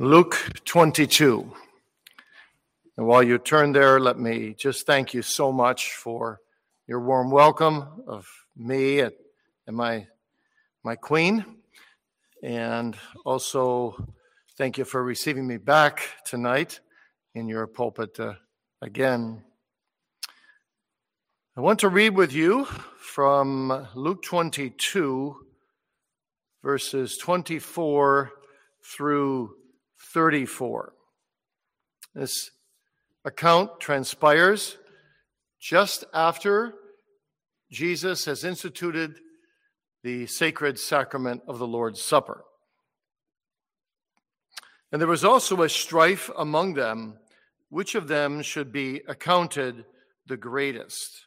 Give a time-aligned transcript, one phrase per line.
[0.00, 1.52] Luke 22.
[2.96, 6.40] And while you turn there, let me just thank you so much for
[6.88, 8.26] your warm welcome of
[8.56, 9.12] me and
[9.70, 10.08] my,
[10.82, 11.44] my queen.
[12.42, 14.08] And also
[14.58, 16.80] thank you for receiving me back tonight
[17.36, 18.34] in your pulpit uh,
[18.82, 19.44] again.
[21.56, 22.64] I want to read with you
[22.98, 25.36] from Luke 22,
[26.64, 28.32] verses 24
[28.82, 29.54] through
[30.12, 30.92] 34.
[32.14, 32.50] This
[33.24, 34.76] account transpires
[35.60, 36.74] just after
[37.70, 39.16] Jesus has instituted
[40.02, 42.44] the sacred sacrament of the Lord's Supper.
[44.92, 47.18] And there was also a strife among them
[47.68, 49.84] which of them should be accounted
[50.26, 51.26] the greatest.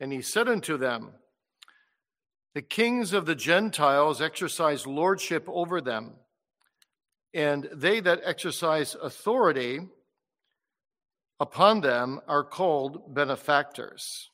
[0.00, 1.10] And he said unto them,
[2.54, 6.14] The kings of the Gentiles exercise lordship over them
[7.34, 9.80] and they that exercise authority
[11.40, 14.30] upon them are called benefactors.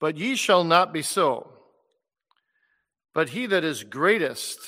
[0.00, 1.52] But ye shall not be so.
[3.14, 4.58] But he that is greatest,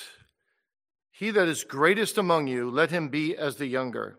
[1.11, 4.19] he that is greatest among you, let him be as the younger,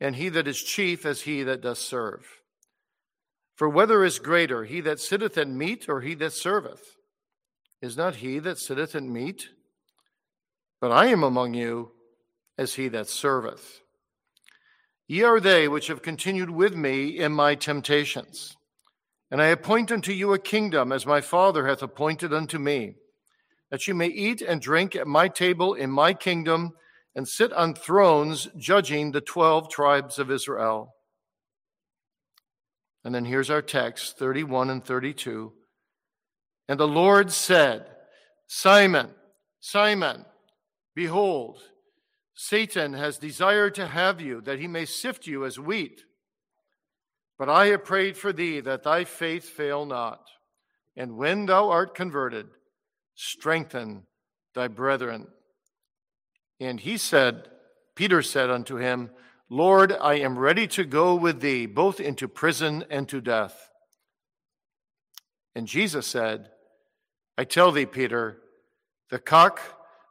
[0.00, 2.26] and he that is chief as he that doth serve.
[3.54, 6.96] For whether is greater, he that sitteth at meat or he that serveth?
[7.82, 9.50] Is not he that sitteth at meat?
[10.80, 11.92] But I am among you
[12.56, 13.80] as he that serveth.
[15.06, 18.56] Ye are they which have continued with me in my temptations.
[19.30, 22.94] And I appoint unto you a kingdom, as my Father hath appointed unto me,
[23.70, 26.72] that you may eat and drink at my table in my kingdom,
[27.14, 30.94] and sit on thrones judging the twelve tribes of Israel.
[33.04, 35.52] And then here's our text 31 and 32.
[36.68, 37.86] And the Lord said,
[38.46, 39.10] Simon,
[39.60, 40.24] Simon,
[40.94, 41.60] Behold,
[42.34, 46.04] Satan has desired to have you, that he may sift you as wheat.
[47.38, 50.28] But I have prayed for thee that thy faith fail not.
[50.96, 52.48] And when thou art converted,
[53.14, 54.04] strengthen
[54.54, 55.28] thy brethren.
[56.58, 57.48] And he said,
[57.94, 59.10] Peter said unto him,
[59.48, 63.70] Lord, I am ready to go with thee, both into prison and to death.
[65.54, 66.50] And Jesus said,
[67.36, 68.38] I tell thee, Peter,
[69.10, 69.60] the cock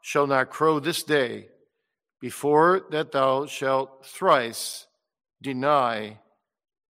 [0.01, 1.47] shall not crow this day
[2.19, 4.87] before that thou shalt thrice
[5.41, 6.19] deny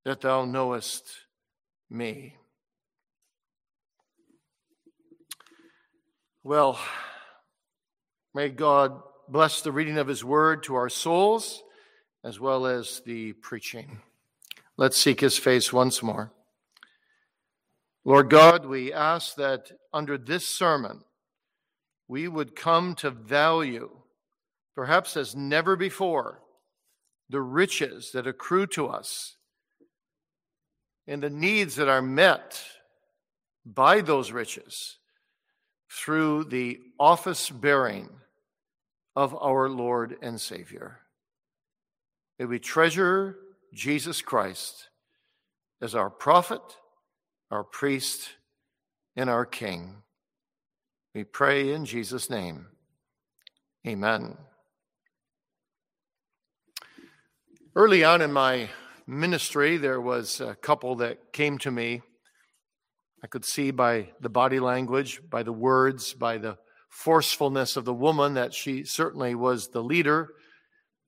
[0.06, 1.08] that thou knowest
[1.90, 2.36] me.
[6.44, 6.80] Well,
[8.34, 11.62] may God bless the reading of his word to our souls
[12.24, 14.02] as well as the preaching.
[14.78, 16.31] Let's seek his face once more.
[18.06, 21.02] Lord God, we ask that under this sermon,
[22.09, 23.90] we would come to value,
[24.75, 26.42] perhaps as never before,
[27.30, 29.38] the riches that accrue to us
[31.08, 32.62] and the needs that are met
[33.64, 34.97] by those riches
[35.92, 38.09] through the office bearing
[39.16, 41.02] of our Lord and Savior.
[42.40, 43.38] May we treasure
[43.72, 44.90] Jesus Christ
[45.80, 46.62] as our prophet,
[47.52, 48.30] our priest,
[49.16, 49.97] and our king.
[51.16, 52.68] We pray in Jesus' name.
[53.88, 54.38] Amen.
[57.75, 58.70] Early on in my
[59.08, 62.03] ministry, there was a couple that came to me.
[63.24, 66.59] I could see by the body language, by the words, by the
[66.90, 70.30] forcefulness of the woman that she certainly was the leader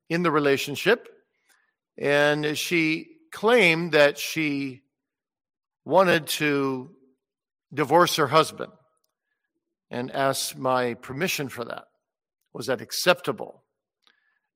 [0.09, 1.09] in the relationship.
[1.95, 4.81] And she claimed that she
[5.85, 6.89] wanted to
[7.71, 8.71] divorce her husband
[9.91, 11.83] and asked my permission for that.
[12.53, 13.63] Was that acceptable?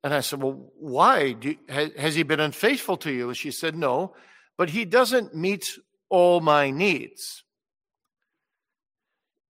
[0.03, 1.35] And I said, Well, why?
[1.41, 3.27] You, has he been unfaithful to you?
[3.27, 4.15] And she said, No,
[4.57, 5.65] but he doesn't meet
[6.09, 7.43] all my needs.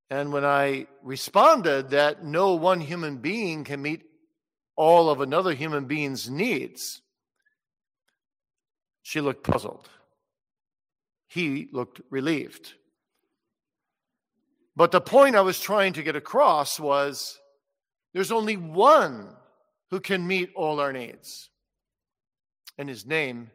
[0.09, 4.03] And when I responded that no one human being can meet
[4.75, 7.01] all of another human being's needs,
[9.01, 9.89] she looked puzzled.
[11.27, 12.73] He looked relieved.
[14.75, 17.39] But the point I was trying to get across was
[18.13, 19.29] there's only one
[19.89, 21.49] who can meet all our needs.
[22.77, 23.51] And his name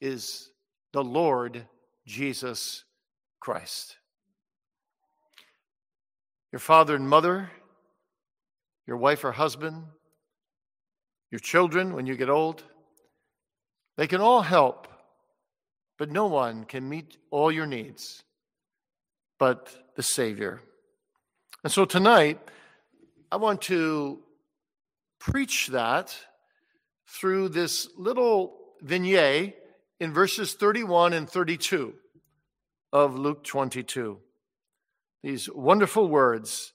[0.00, 0.50] is
[0.92, 1.66] the Lord
[2.06, 2.84] Jesus
[3.40, 3.96] Christ.
[6.52, 7.50] Your father and mother,
[8.86, 9.84] your wife or husband,
[11.30, 12.62] your children when you get old,
[13.96, 14.86] they can all help,
[15.98, 18.22] but no one can meet all your needs
[19.42, 20.62] but the Savior.
[21.64, 22.40] And so tonight,
[23.30, 24.20] I want to
[25.18, 26.16] preach that
[27.06, 29.54] through this little vignette
[30.00, 31.94] in verses 31 and 32
[32.92, 34.18] of Luke 22.
[35.22, 36.72] These wonderful words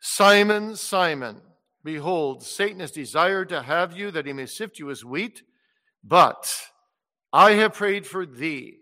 [0.00, 1.40] Simon, Simon,
[1.82, 5.42] behold, Satan has desired to have you that he may sift you as wheat,
[6.02, 6.46] but
[7.32, 8.78] I have prayed for thee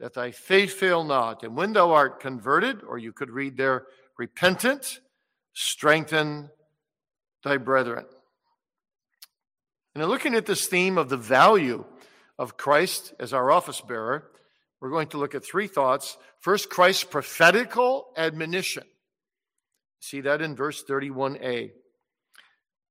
[0.00, 1.42] that thy faith fail not.
[1.42, 3.86] And when thou art converted, or you could read there,
[4.18, 5.00] repentant,
[5.52, 6.50] strengthen
[7.42, 8.06] thy brethren.
[9.94, 11.84] And in looking at this theme of the value
[12.38, 14.30] of Christ as our office bearer,
[14.80, 16.18] we're going to look at three thoughts.
[16.40, 18.84] First, Christ's prophetical admonition.
[20.00, 21.70] See that in verse 31a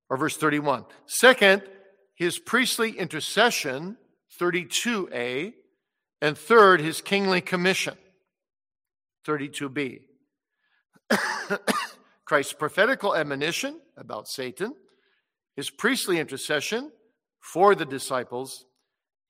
[0.10, 0.86] or verse 31.
[1.06, 1.62] Second,
[2.16, 3.98] his priestly intercession,
[4.40, 5.54] 32a.
[6.24, 7.98] And third, his kingly commission,
[9.28, 10.04] 32b.
[12.25, 14.74] Christ's prophetical admonition about Satan,
[15.58, 16.94] his priestly intercession
[17.42, 18.64] for the disciples,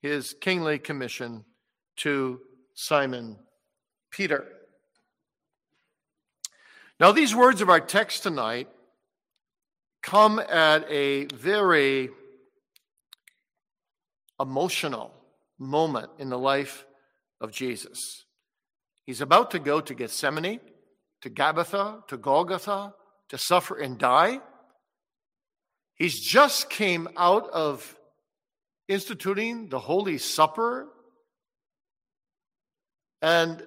[0.02, 1.44] his kingly commission
[1.96, 2.40] to
[2.74, 3.40] Simon
[4.12, 4.46] Peter.
[7.00, 8.68] Now, these words of our text tonight
[10.00, 12.10] come at a very
[14.38, 15.12] emotional
[15.58, 16.86] moment in the life
[17.40, 17.98] of Jesus.
[19.04, 20.60] He's about to go to Gethsemane
[21.24, 22.92] to Gabbatha, to Golgotha,
[23.30, 24.40] to suffer and die.
[25.94, 27.96] He's just came out of
[28.88, 30.88] instituting the Holy Supper.
[33.22, 33.66] And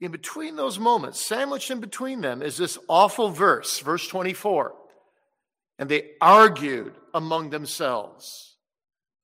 [0.00, 4.72] in between those moments, sandwiched in between them, is this awful verse, verse 24.
[5.80, 8.51] And they argued among themselves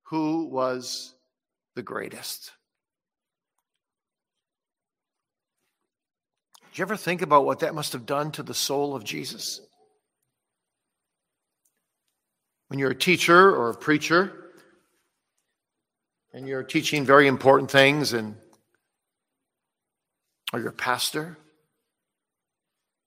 [0.08, 1.14] who was
[1.74, 2.52] the greatest.
[6.70, 9.60] Did you ever think about what that must have done to the soul of Jesus?
[12.68, 14.32] When you're a teacher or a preacher
[16.32, 18.36] and you're teaching very important things and
[20.52, 21.36] or you're a pastor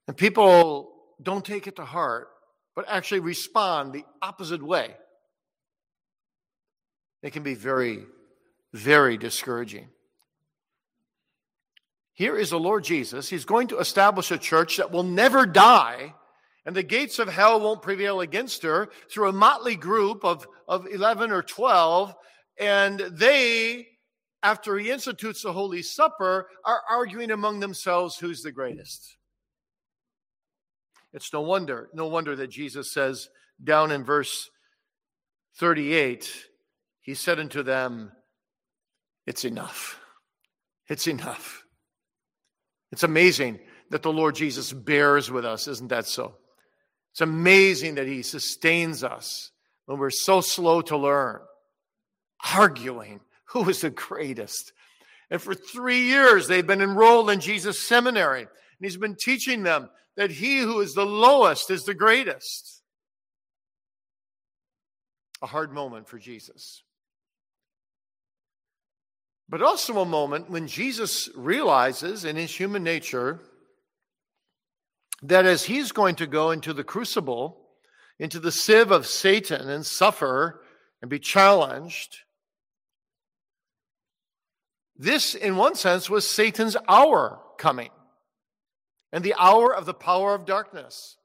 [0.07, 2.27] and people don't take it to heart
[2.75, 4.95] but actually respond the opposite way
[7.21, 8.05] it can be very
[8.73, 9.89] very discouraging
[12.21, 13.29] here is the Lord Jesus.
[13.29, 16.13] He's going to establish a church that will never die,
[16.67, 20.85] and the gates of hell won't prevail against her through a motley group of, of
[20.85, 22.13] 11 or 12.
[22.59, 23.87] And they,
[24.43, 29.17] after he institutes the Holy Supper, are arguing among themselves who's the greatest.
[31.13, 33.29] It's no wonder, no wonder that Jesus says
[33.63, 34.47] down in verse
[35.57, 36.31] 38,
[37.01, 38.11] he said unto them,
[39.25, 39.99] It's enough.
[40.87, 41.63] It's enough.
[42.91, 43.59] It's amazing
[43.89, 46.35] that the Lord Jesus bears with us, isn't that so?
[47.13, 49.51] It's amazing that he sustains us
[49.85, 51.39] when we're so slow to learn,
[52.55, 54.71] arguing who is the greatest.
[55.29, 58.49] And for three years, they've been enrolled in Jesus' seminary, and
[58.79, 62.81] he's been teaching them that he who is the lowest is the greatest.
[65.41, 66.83] A hard moment for Jesus
[69.51, 73.41] but also a moment when Jesus realizes in his human nature
[75.23, 77.59] that as he's going to go into the crucible,
[78.17, 80.61] into the sieve of Satan and suffer
[81.01, 82.19] and be challenged,
[84.95, 87.89] this, in one sense, was Satan's hour coming
[89.11, 91.17] and the hour of the power of darkness.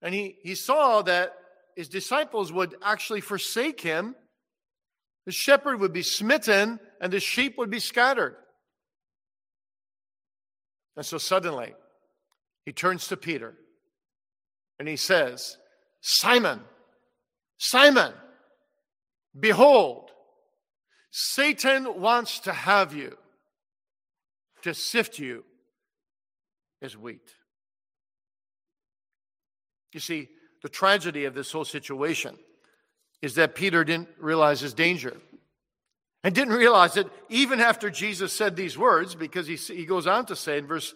[0.00, 1.34] And he, he saw that
[1.76, 4.14] his disciples would actually forsake him
[5.26, 8.36] the shepherd would be smitten and the sheep would be scattered.
[10.96, 11.74] And so suddenly,
[12.64, 13.54] he turns to Peter
[14.78, 15.56] and he says,
[16.00, 16.60] Simon,
[17.58, 18.12] Simon,
[19.38, 20.10] behold,
[21.10, 23.16] Satan wants to have you,
[24.62, 25.44] to sift you
[26.80, 27.30] as wheat.
[29.92, 30.28] You see,
[30.62, 32.38] the tragedy of this whole situation
[33.22, 35.16] is that Peter didn't realize his danger.
[36.24, 40.26] And didn't realize it even after Jesus said these words, because he, he goes on
[40.26, 40.94] to say in verse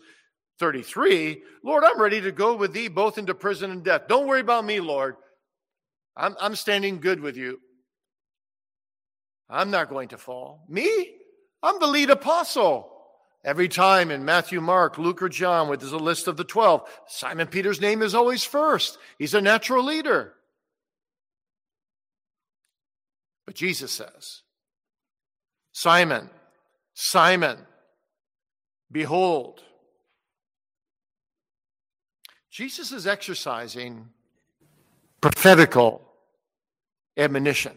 [0.59, 4.03] 33, Lord, I'm ready to go with thee both into prison and death.
[4.09, 5.17] Don't worry about me, Lord.
[6.17, 7.61] I'm, I'm standing good with you.
[9.51, 10.65] I'm not going to fall.
[10.69, 11.15] Me?
[11.63, 12.93] I'm the lead apostle.
[13.45, 16.89] Every time in Matthew, Mark, Luke, or John, where there's a list of the 12,
[17.07, 18.99] Simon Peter's name is always first.
[19.19, 20.36] He's a natural leader.
[23.47, 24.43] But Jesus says,
[25.73, 26.29] Simon,
[26.95, 27.59] Simon,
[28.91, 29.63] behold.
[32.51, 34.09] Jesus is exercising
[35.21, 36.03] prophetical
[37.17, 37.73] admonition.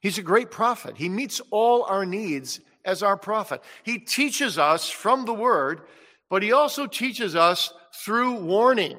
[0.00, 0.96] He's a great prophet.
[0.96, 3.62] He meets all our needs as our prophet.
[3.82, 5.82] He teaches us from the word,
[6.28, 7.72] but he also teaches us
[8.04, 8.98] through warning.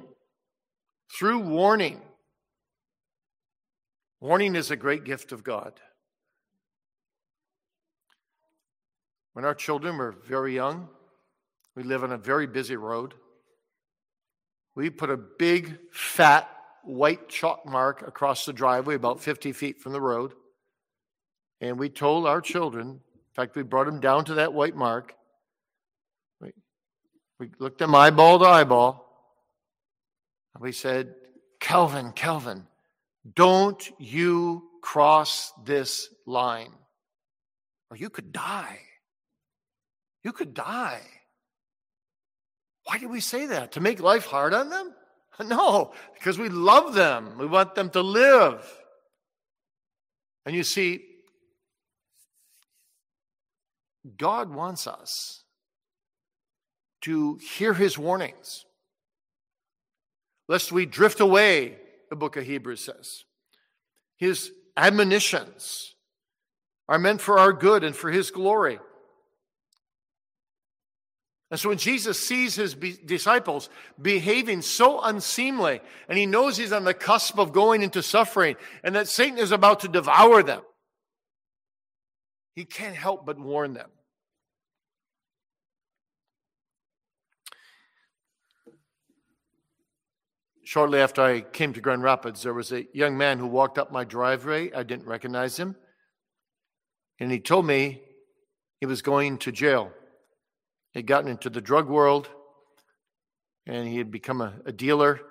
[1.18, 2.02] Through warning.
[4.24, 5.82] Warning is a great gift of God.
[9.34, 10.88] When our children were very young,
[11.76, 13.16] we live on a very busy road.
[14.76, 16.50] We put a big, fat,
[16.86, 20.32] white chalk mark across the driveway about 50 feet from the road.
[21.60, 25.16] And we told our children, in fact, we brought them down to that white mark.
[26.40, 26.54] We,
[27.42, 29.06] we looked them eyeball to eyeball.
[30.56, 31.14] And we said,
[31.60, 32.68] Calvin, Calvin,
[33.32, 36.74] don't you cross this line,
[37.90, 38.80] or you could die.
[40.24, 41.02] You could die.
[42.86, 43.74] Why did we say that?
[43.74, 44.94] To make life hard on them?
[45.44, 47.40] No, because we love them.
[47.40, 48.72] We want them to live.
[50.46, 51.04] And you see,
[54.16, 55.44] God wants us
[57.02, 58.66] to hear his warnings,
[60.48, 61.78] lest we drift away,
[62.14, 63.24] the book of Hebrews says.
[64.18, 65.96] His admonitions
[66.88, 68.78] are meant for our good and for his glory.
[71.50, 73.68] And so when Jesus sees his be- disciples
[74.00, 78.94] behaving so unseemly, and he knows he's on the cusp of going into suffering, and
[78.94, 80.62] that Satan is about to devour them,
[82.54, 83.90] he can't help but warn them.
[90.74, 93.92] Shortly after I came to Grand Rapids, there was a young man who walked up
[93.92, 94.72] my driveway.
[94.74, 95.76] I didn't recognize him.
[97.20, 98.02] And he told me
[98.80, 99.92] he was going to jail.
[100.94, 102.28] He'd gotten into the drug world
[103.68, 105.22] and he had become a, a dealer.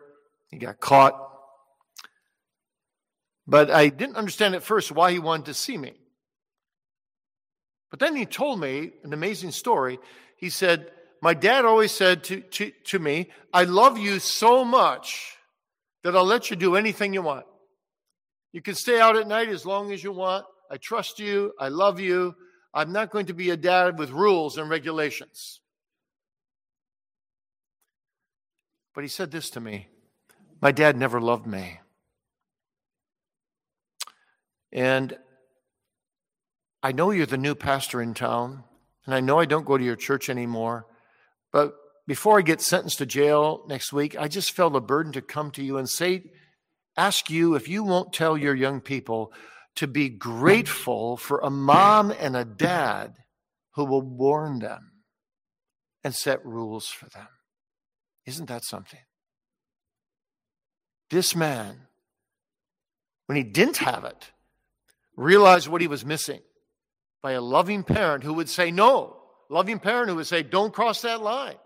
[0.52, 1.14] He got caught.
[3.44, 5.94] But I didn't understand at first why he wanted to see me.
[7.90, 9.99] But then he told me an amazing story.
[10.37, 10.92] He said,
[11.23, 15.37] My dad always said to, to, to me, I love you so much
[16.02, 17.47] that I'll let you do anything you want.
[18.52, 20.45] You can stay out at night as long as you want.
[20.69, 21.52] I trust you.
[21.61, 22.35] I love you.
[22.75, 25.61] I'm not going to be a dad with rules and regulations.
[28.93, 29.87] But he said this to me
[30.61, 31.79] My dad never loved me.
[34.73, 35.17] And
[36.83, 38.64] I know you're the new pastor in town,
[39.07, 40.87] and I know I don't go to your church anymore,
[41.52, 41.75] but
[42.06, 45.50] before I get sentenced to jail next week, I just felt a burden to come
[45.52, 46.25] to you and say,
[46.97, 49.32] ask you if you won't tell your young people
[49.76, 53.14] to be grateful for a mom and a dad
[53.75, 54.92] who will warn them
[56.04, 57.28] and set rules for them.
[58.26, 59.00] Isn't that something?
[61.11, 61.76] This man,
[63.26, 64.30] when he didn't have it,
[65.16, 66.40] realized what he was missing
[67.23, 69.22] by a loving parent who would say no,
[69.52, 71.56] loving parent who would say, don't cross that line.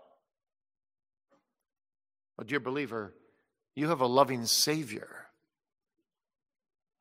[2.37, 3.13] Well, dear believer,
[3.75, 5.09] you have a loving Savior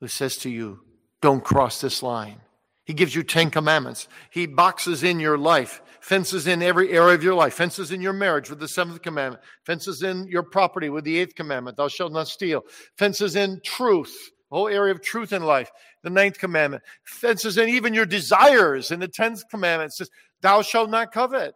[0.00, 0.80] who says to you,
[1.20, 2.40] don't cross this line.
[2.84, 4.06] He gives you 10 commandments.
[4.30, 8.12] He boxes in your life, fences in every area of your life, fences in your
[8.12, 12.12] marriage with the seventh commandment, fences in your property with the eighth commandment, thou shalt
[12.12, 12.62] not steal,
[12.96, 15.72] fences in truth, the whole area of truth in life,
[16.04, 20.08] the ninth commandment, fences in even your desires in the tenth commandment says,
[20.42, 21.54] thou shalt not covet.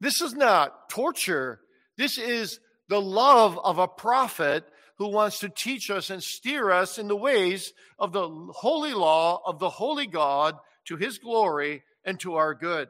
[0.00, 1.60] This is not torture.
[1.96, 4.64] This is the love of a prophet
[4.98, 9.40] who wants to teach us and steer us in the ways of the holy law
[9.46, 10.56] of the holy God
[10.86, 12.88] to his glory and to our good.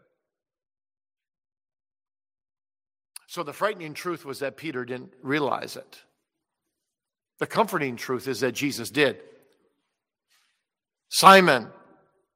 [3.28, 5.99] So the frightening truth was that Peter didn't realize it.
[7.38, 9.19] The comforting truth is that Jesus did.
[11.09, 11.69] Simon,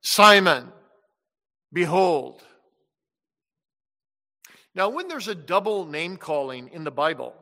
[0.02, 0.72] Simon,
[1.76, 2.42] behold.
[4.74, 7.34] Now, when there's a double name calling in the Bible,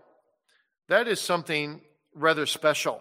[0.88, 1.80] that is something
[2.16, 3.00] rather special.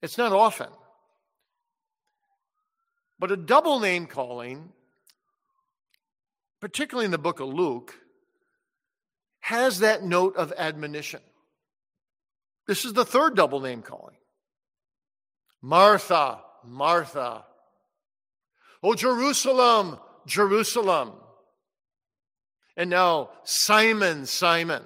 [0.00, 0.70] It's not often.
[3.18, 4.72] But a double name calling,
[6.58, 7.94] particularly in the book of Luke,
[9.40, 11.20] has that note of admonition.
[12.66, 14.16] This is the third double name calling
[15.60, 17.44] Martha, Martha.
[18.82, 21.12] Oh, Jerusalem, Jerusalem.
[22.76, 24.82] And now, Simon, Simon.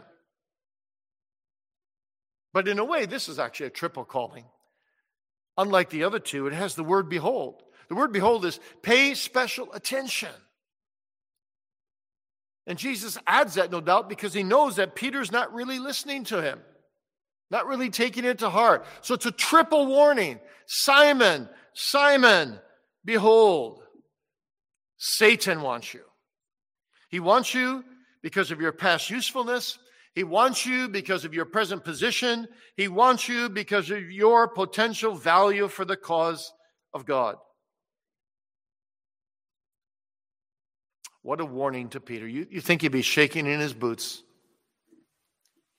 [2.52, 4.44] But in a way, this is actually a triple calling.
[5.58, 7.62] Unlike the other two, it has the word behold.
[7.88, 10.30] The word behold is pay special attention.
[12.66, 16.42] And Jesus adds that, no doubt, because he knows that Peter's not really listening to
[16.42, 16.60] him,
[17.50, 18.84] not really taking it to heart.
[19.02, 22.58] So it's a triple warning Simon, Simon,
[23.04, 23.82] behold,
[24.98, 26.02] Satan wants you.
[27.08, 27.84] He wants you
[28.22, 29.78] because of your past usefulness.
[30.14, 32.48] He wants you because of your present position.
[32.76, 36.52] He wants you because of your potential value for the cause
[36.94, 37.36] of God.
[41.22, 42.26] What a warning to Peter.
[42.26, 44.22] You, you think he'd be shaking in his boots,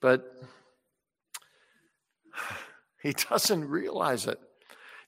[0.02, 0.26] but
[3.02, 4.40] he doesn't realize it.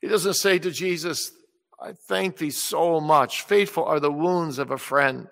[0.02, 1.32] He doesn't say to Jesus,
[1.82, 3.44] I thank thee so much.
[3.44, 5.28] Faithful are the wounds of a friend,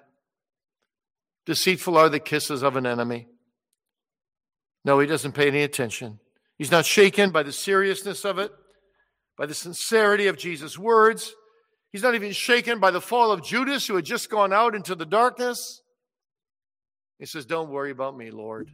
[1.45, 3.27] deceitful are the kisses of an enemy.
[4.85, 6.19] No, he doesn't pay any attention.
[6.57, 8.51] He's not shaken by the seriousness of it,
[9.37, 11.35] by the sincerity of Jesus' words.
[11.91, 14.95] He's not even shaken by the fall of Judas, who had just gone out into
[14.95, 15.81] the darkness.
[17.19, 18.71] He says, Don't worry about me, Lord.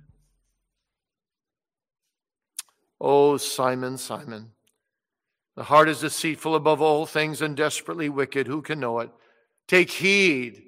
[2.99, 4.51] Oh, Simon, Simon,
[5.55, 8.47] the heart is deceitful above all things and desperately wicked.
[8.47, 9.11] Who can know it?
[9.67, 10.63] Take heed,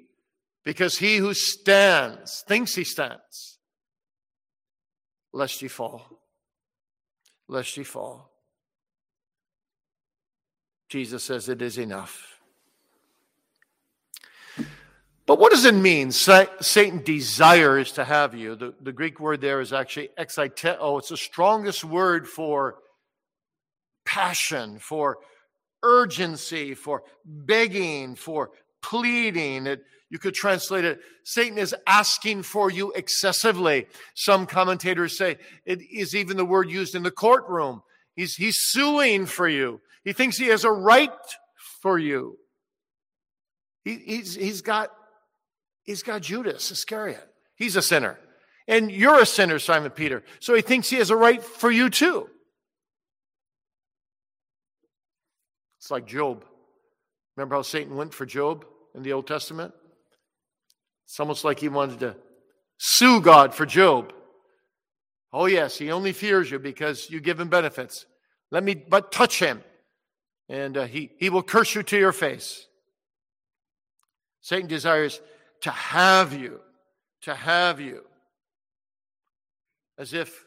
[0.64, 3.58] because he who stands thinks he stands,
[5.32, 6.20] lest ye fall.
[7.48, 8.32] Lest ye fall.
[10.88, 12.40] Jesus says it is enough.
[15.26, 16.12] But what does it mean?
[16.12, 18.54] Satan desires to have you.
[18.54, 20.76] The, the Greek word there is actually exaiteo.
[20.78, 22.76] Oh, it's the strongest word for
[24.06, 25.18] passion, for
[25.82, 28.50] urgency, for begging, for
[28.82, 29.66] pleading.
[29.66, 33.88] It, you could translate it Satan is asking for you excessively.
[34.14, 37.82] Some commentators say it is even the word used in the courtroom.
[38.14, 41.10] He's, he's suing for you, he thinks he has a right
[41.82, 42.38] for you.
[43.84, 44.90] He, he's, he's got
[45.86, 47.24] He's got Judas Iscariot.
[47.54, 48.18] He's a sinner.
[48.68, 50.24] And you're a sinner, Simon Peter.
[50.40, 52.28] So he thinks he has a right for you too.
[55.86, 56.44] It's like Job.
[57.36, 58.64] Remember how Satan went for Job
[58.96, 59.72] in the Old Testament?
[61.04, 62.16] It's almost like he wanted to
[62.76, 64.12] sue God for Job.
[65.32, 68.04] Oh, yes, he only fears you because you give him benefits.
[68.50, 69.62] Let me but touch him,
[70.48, 72.66] and uh, he, he will curse you to your face.
[74.40, 75.20] Satan desires
[75.60, 76.62] to have you,
[77.22, 78.02] to have you.
[79.96, 80.45] As if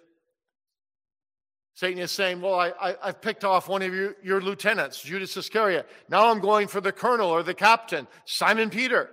[1.79, 5.37] Satan is saying, Well, I, I, have picked off one of your, your lieutenants, Judas
[5.37, 5.87] Iscariot.
[6.09, 9.09] Now I'm going for the colonel or the captain, Simon Peter.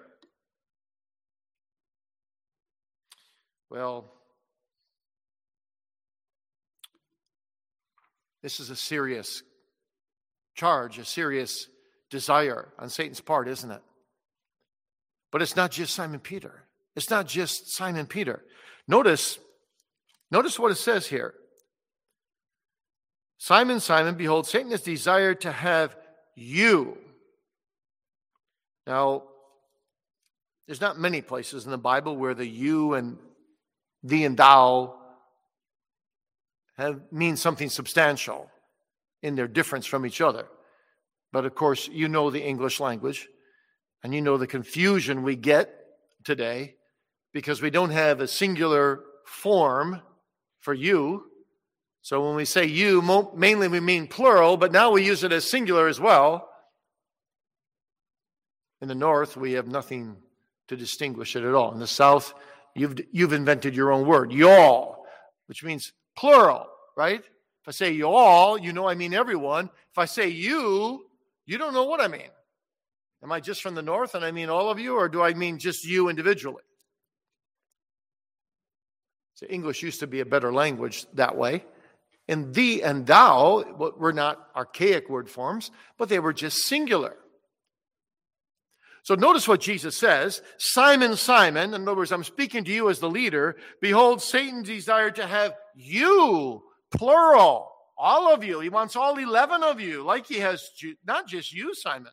[3.71, 4.13] Well,
[8.43, 9.45] this is a serious
[10.57, 11.69] charge, a serious
[12.11, 13.83] desire on Satan's part, isn't it?
[15.31, 16.65] But it's not just Simon Peter.
[16.97, 18.43] It's not just Simon Peter.
[18.89, 19.39] Notice,
[20.33, 21.33] notice what it says here.
[23.39, 25.97] Simon, Simon, behold, Satan has desired to have
[26.35, 26.97] you.
[28.87, 29.25] Now,
[30.67, 33.19] there's not many places in the Bible where the you and
[34.03, 34.95] thee and thou
[36.77, 38.51] have mean something substantial
[39.23, 40.47] in their difference from each other.
[41.33, 43.29] But of course, you know the English language.
[44.03, 45.69] And you know the confusion we get
[46.23, 46.77] today
[47.33, 50.01] because we don't have a singular form
[50.61, 51.25] for you.
[52.07, 53.03] So when we say you,
[53.35, 56.49] mainly we mean plural, but now we use it as singular as well.
[58.81, 60.15] In the north, we have nothing
[60.69, 61.73] to distinguish it at all.
[61.73, 62.33] In the south,
[62.77, 65.05] you've, you've invented your own word, y'all,
[65.47, 67.19] which means plural, right?
[67.19, 69.69] If I say y'all, you know I mean everyone.
[69.91, 71.07] If I say you,
[71.45, 72.31] you don't know what I mean.
[73.25, 75.35] Am I just from the north and I mean all of you, or do I
[75.35, 76.63] mean just you individually?
[79.35, 81.65] So English used to be a better language that way.
[82.29, 87.17] And thee and thou were not archaic word forms, but they were just singular.
[89.05, 92.99] So notice what Jesus says Simon, Simon, in other words, I'm speaking to you as
[92.99, 93.57] the leader.
[93.81, 98.59] Behold, Satan desired to have you, plural, all of you.
[98.59, 100.69] He wants all 11 of you, like he has
[101.07, 102.13] not just you, Simon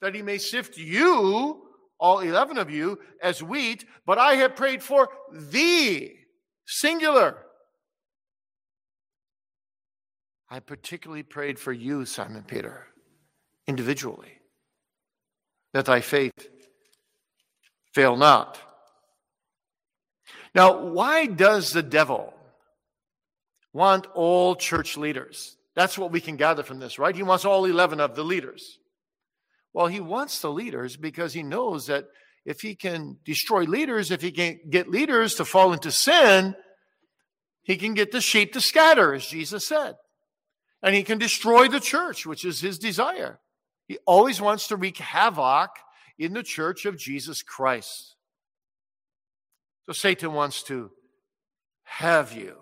[0.00, 1.62] that he may sift you,
[2.00, 6.14] all 11 of you, as wheat, but I have prayed for thee,
[6.66, 7.38] singular.
[10.50, 12.86] I particularly prayed for you, Simon Peter,
[13.66, 14.40] individually,
[15.74, 16.48] that thy faith
[17.94, 18.58] fail not.
[20.54, 22.32] Now, why does the devil
[23.72, 25.56] want all church leaders?
[25.76, 27.14] That's what we can gather from this, right?
[27.14, 28.78] He wants all 11 of the leaders.
[29.74, 32.06] Well, he wants the leaders because he knows that
[32.44, 36.56] if he can destroy leaders, if he can get leaders to fall into sin,
[37.62, 39.94] he can get the sheep to scatter, as Jesus said.
[40.82, 43.40] And he can destroy the church, which is his desire.
[43.88, 45.70] He always wants to wreak havoc
[46.18, 48.14] in the church of Jesus Christ.
[49.86, 50.90] So Satan wants to
[51.84, 52.56] have you,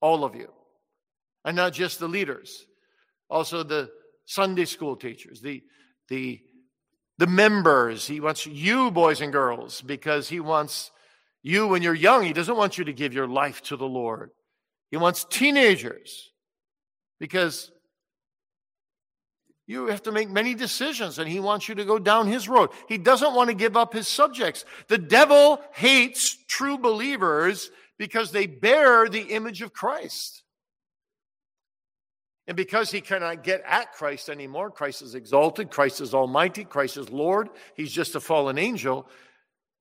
[0.00, 0.50] all of you,
[1.44, 2.66] and not just the leaders,
[3.28, 3.90] also the
[4.24, 5.62] Sunday school teachers, the,
[6.08, 6.40] the,
[7.18, 8.06] the members.
[8.06, 10.90] He wants you, boys and girls, because he wants
[11.42, 12.24] you when you're young.
[12.24, 14.30] He doesn't want you to give your life to the Lord.
[14.90, 16.30] He wants teenagers
[17.20, 17.70] because
[19.66, 22.70] you have to make many decisions and he wants you to go down his road.
[22.88, 24.64] He doesn't want to give up his subjects.
[24.88, 30.42] The devil hates true believers because they bear the image of Christ.
[32.46, 36.98] And because he cannot get at Christ anymore, Christ is exalted, Christ is almighty, Christ
[36.98, 39.08] is Lord, he's just a fallen angel.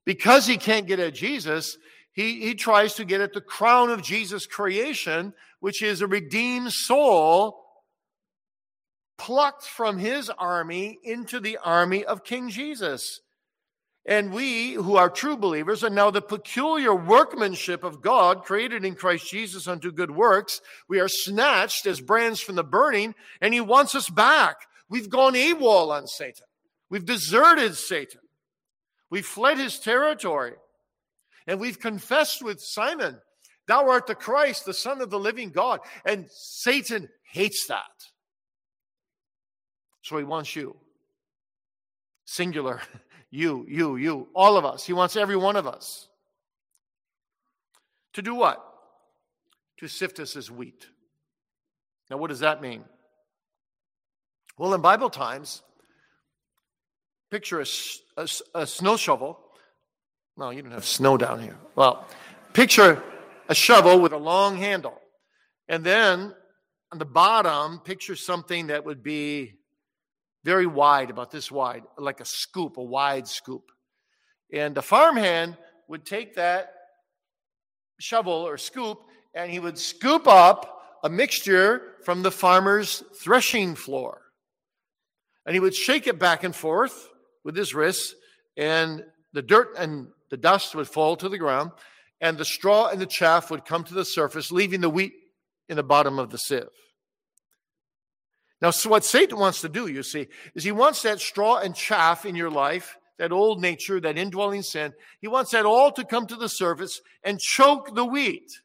[0.05, 1.77] Because he can't get at Jesus,
[2.13, 6.71] he, he tries to get at the crown of Jesus' creation, which is a redeemed
[6.71, 7.60] soul
[9.17, 13.21] plucked from his army into the army of King Jesus.
[14.06, 18.95] And we, who are true believers, are now the peculiar workmanship of God, created in
[18.95, 20.60] Christ Jesus unto good works.
[20.89, 24.58] We are snatched as brands from the burning, and He wants us back.
[24.89, 26.45] We've gone AWOL on Satan.
[26.89, 28.19] We've deserted Satan.
[29.10, 30.54] We've fled his territory.
[31.47, 33.19] And we've confessed with Simon,
[33.67, 35.79] Thou art the Christ, the Son of the living God.
[36.06, 37.82] And Satan hates that.
[40.01, 40.75] So he wants you.
[42.25, 42.82] Singular.
[43.36, 44.86] You, you, you, all of us.
[44.86, 46.08] He wants every one of us.
[48.13, 48.63] To do what?
[49.79, 50.86] To sift us as wheat.
[52.12, 52.84] Now, what does that mean?
[54.56, 55.63] Well, in Bible times,
[57.32, 57.65] picture a,
[58.17, 59.39] a, a snow shovel.
[60.37, 61.57] No, you don't have snow down here.
[61.75, 62.07] Well,
[62.53, 63.01] picture
[63.49, 64.99] a shovel with a long handle.
[65.67, 66.33] And then
[66.91, 69.53] on the bottom, picture something that would be
[70.43, 73.71] very wide, about this wide, like a scoop, a wide scoop.
[74.51, 76.73] And the farmhand would take that
[77.99, 78.99] shovel or scoop
[79.33, 84.21] and he would scoop up a mixture from the farmer's threshing floor.
[85.45, 87.09] And he would shake it back and forth
[87.43, 88.15] with his wrists,
[88.55, 91.69] and the dirt and the dust would fall to the ground,
[92.19, 95.13] and the straw and the chaff would come to the surface, leaving the wheat
[95.69, 96.69] in the bottom of the sieve.
[98.59, 101.75] Now, so what Satan wants to do, you see, is he wants that straw and
[101.75, 106.03] chaff in your life, that old nature, that indwelling sin, he wants that all to
[106.03, 108.59] come to the surface and choke the wheat.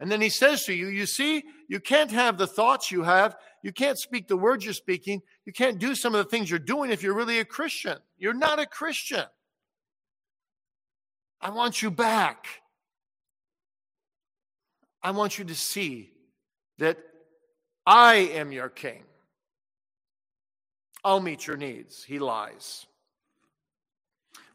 [0.00, 3.36] And then he says to you, You see, you can't have the thoughts you have.
[3.62, 5.22] You can't speak the words you're speaking.
[5.44, 7.98] You can't do some of the things you're doing if you're really a Christian.
[8.18, 9.26] You're not a Christian.
[11.40, 12.46] I want you back.
[15.02, 16.10] I want you to see
[16.78, 16.98] that
[17.86, 19.04] I am your king.
[21.04, 22.02] I'll meet your needs.
[22.02, 22.86] He lies.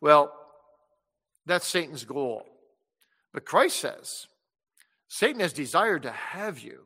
[0.01, 0.33] Well,
[1.45, 2.45] that's Satan's goal.
[3.33, 4.27] But Christ says
[5.07, 6.81] Satan has desired to have you,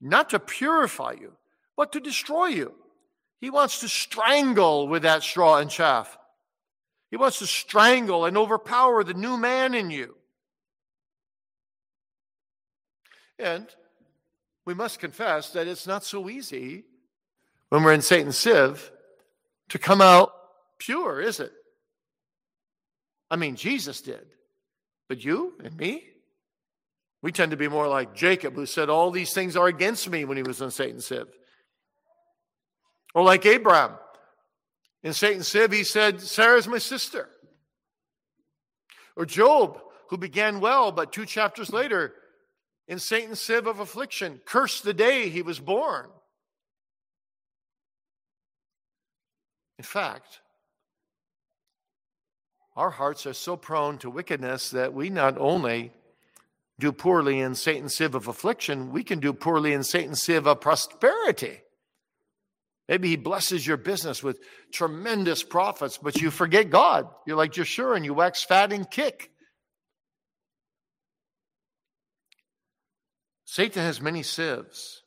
[0.00, 1.32] not to purify you,
[1.76, 2.74] but to destroy you.
[3.40, 6.16] He wants to strangle with that straw and chaff.
[7.10, 10.16] He wants to strangle and overpower the new man in you.
[13.38, 13.66] And
[14.64, 16.84] we must confess that it's not so easy
[17.70, 18.90] when we're in Satan's sieve
[19.70, 20.32] to come out
[20.78, 21.52] pure, is it?
[23.30, 24.26] I mean, Jesus did.
[25.08, 26.04] But you and me?
[27.22, 30.24] We tend to be more like Jacob, who said, All these things are against me
[30.24, 31.26] when he was in Satan's sieve.
[33.14, 33.92] Or like Abraham.
[35.02, 37.28] In Satan's sieve, he said, Sarah's my sister.
[39.16, 42.14] Or Job, who began well, but two chapters later,
[42.86, 46.08] in Satan's sieve of affliction, cursed the day he was born.
[49.78, 50.40] In fact,
[52.76, 55.92] our hearts are so prone to wickedness that we not only
[56.78, 60.60] do poorly in Satan's sieve of affliction, we can do poorly in Satan's sieve of
[60.60, 61.60] prosperity.
[62.90, 64.40] Maybe he blesses your business with
[64.72, 67.06] tremendous profits, but you forget God.
[67.24, 69.30] You're like Jeshurun and you wax fat and kick.
[73.44, 75.04] Satan has many sieves,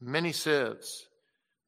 [0.00, 1.08] many sieves.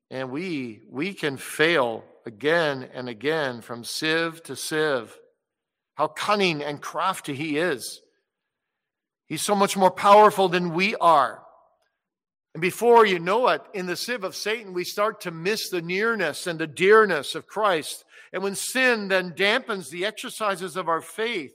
[0.08, 5.18] And we, we can fail again and again from sieve to sieve.
[5.96, 8.00] How cunning and crafty he is.
[9.26, 11.43] He's so much more powerful than we are.
[12.54, 15.82] And before you know it, in the sieve of Satan, we start to miss the
[15.82, 18.04] nearness and the dearness of Christ.
[18.32, 21.52] And when sin then dampens the exercises of our faith,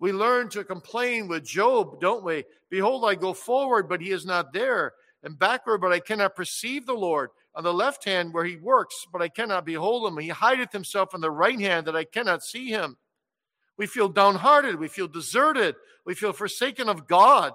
[0.00, 2.44] we learn to complain with Job, don't we?
[2.70, 6.86] Behold, I go forward, but he is not there, and backward, but I cannot perceive
[6.86, 7.30] the Lord.
[7.54, 10.18] On the left hand, where he works, but I cannot behold him.
[10.18, 12.96] He hideth himself on the right hand, that I cannot see him.
[13.76, 14.78] We feel downhearted.
[14.78, 15.76] We feel deserted.
[16.04, 17.52] We feel forsaken of God.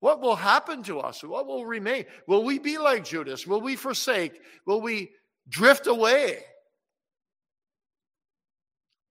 [0.00, 1.22] What will happen to us?
[1.22, 2.04] What will remain?
[2.26, 3.46] Will we be like Judas?
[3.46, 4.40] Will we forsake?
[4.64, 5.10] Will we
[5.48, 6.38] drift away?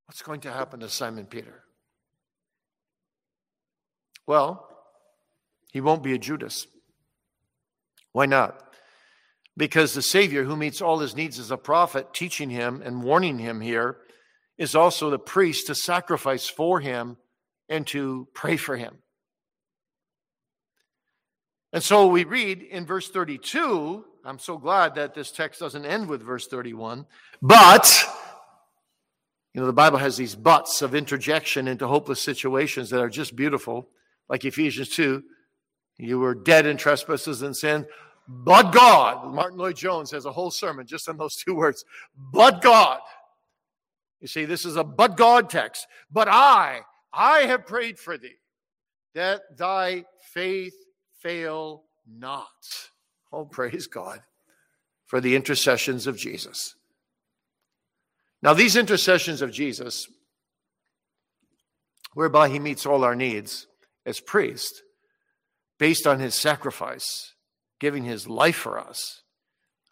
[0.06, 1.64] What's going to happen to Simon Peter?
[4.26, 4.68] Well,
[5.72, 6.68] he won't be a Judas.
[8.14, 8.64] Why not?
[9.58, 13.40] Because the Savior, who meets all his needs as a prophet, teaching him and warning
[13.40, 13.98] him here,
[14.58, 17.18] is also the priest to sacrifice for him
[17.68, 19.00] and to pray for him.
[21.74, 26.08] And so we read in verse 32, I'm so glad that this text doesn't end
[26.08, 27.06] with verse 31,
[27.42, 28.06] but,
[29.54, 33.36] you know, the Bible has these buts of interjection into hopeless situations that are just
[33.36, 33.90] beautiful,
[34.30, 35.24] like Ephesians 2.
[35.98, 37.86] You were dead in trespasses and sin,
[38.28, 39.34] but God.
[39.34, 41.84] Martyn Lloyd-Jones has a whole sermon just on those two words,
[42.16, 43.00] but God.
[44.22, 45.86] You see, this is a but God text.
[46.12, 46.82] But I,
[47.14, 48.38] I have prayed for thee
[49.14, 50.74] that thy faith
[51.22, 52.90] fail not.
[53.32, 54.22] Oh, praise God
[55.06, 56.76] for the intercessions of Jesus.
[58.42, 60.08] Now, these intercessions of Jesus,
[62.14, 63.68] whereby he meets all our needs
[64.06, 64.84] as priest,
[65.80, 67.34] based on his sacrifice,
[67.80, 69.24] giving his life for us,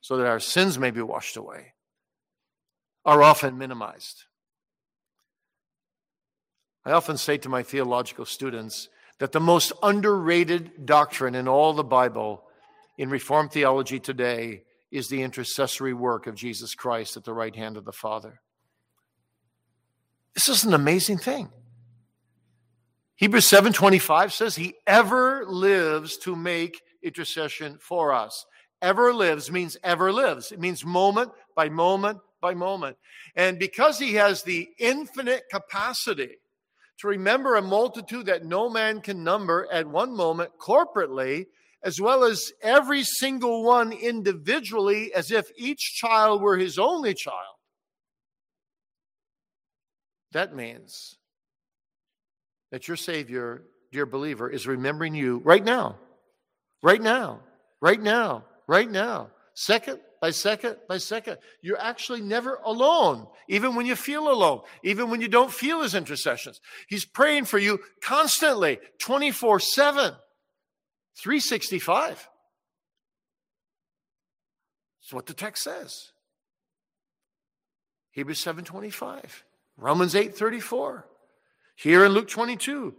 [0.01, 1.73] so that our sins may be washed away,
[3.03, 4.25] are often minimized.
[6.85, 11.83] I often say to my theological students, that the most underrated doctrine in all the
[11.83, 12.43] Bible
[12.97, 17.77] in Reformed theology today is the intercessory work of Jesus Christ at the right hand
[17.77, 18.41] of the Father.
[20.33, 21.51] This is an amazing thing.
[23.15, 28.45] Hebrews 7:25 says he ever lives to make intercession for us.
[28.81, 30.51] Ever lives means ever lives.
[30.51, 32.97] It means moment by moment by moment.
[33.35, 36.37] And because he has the infinite capacity
[36.99, 41.45] to remember a multitude that no man can number at one moment corporately,
[41.83, 47.55] as well as every single one individually, as if each child were his only child.
[50.31, 51.17] That means
[52.71, 55.97] that your Savior, dear believer, is remembering you right now,
[56.81, 57.41] right now,
[57.81, 61.37] right now, right now, second by second by second.
[61.61, 65.93] You're actually never alone, even when you feel alone, even when you don't feel his
[65.93, 66.59] intercessions.
[66.87, 70.15] He's praying for you constantly, 24 7,
[71.15, 72.27] 365.
[74.99, 75.93] That's what the text says.
[78.09, 79.43] Hebrews 7:25,
[79.77, 81.05] Romans 8:34.
[81.75, 82.95] Here in Luke 22,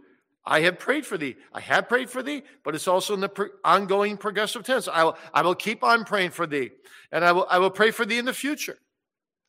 [0.49, 1.35] I have prayed for thee.
[1.53, 4.87] I have prayed for thee, but it's also in the ongoing progressive tense.
[4.87, 6.71] I will, I will keep on praying for thee,
[7.11, 8.77] and I will, I will pray for thee in the future.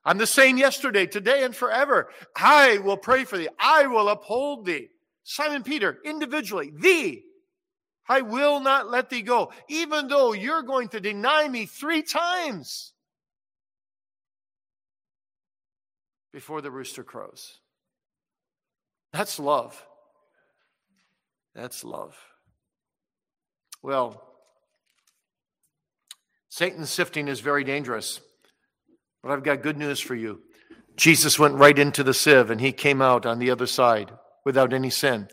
[0.05, 2.11] I'm the same yesterday, today, and forever.
[2.35, 3.49] I will pray for thee.
[3.61, 4.89] I will uphold thee.
[5.23, 7.23] Simon Peter, individually, thee.
[8.09, 12.93] I will not let thee go, even though you're going to deny me three times
[16.33, 17.61] before the rooster crows.
[19.13, 19.85] That's love.
[21.55, 22.17] That's love.
[23.83, 24.23] Well,
[26.49, 28.21] Satan's sifting is very dangerous,
[29.23, 30.41] but I've got good news for you.
[30.97, 34.11] Jesus went right into the sieve and he came out on the other side
[34.45, 35.29] without any sin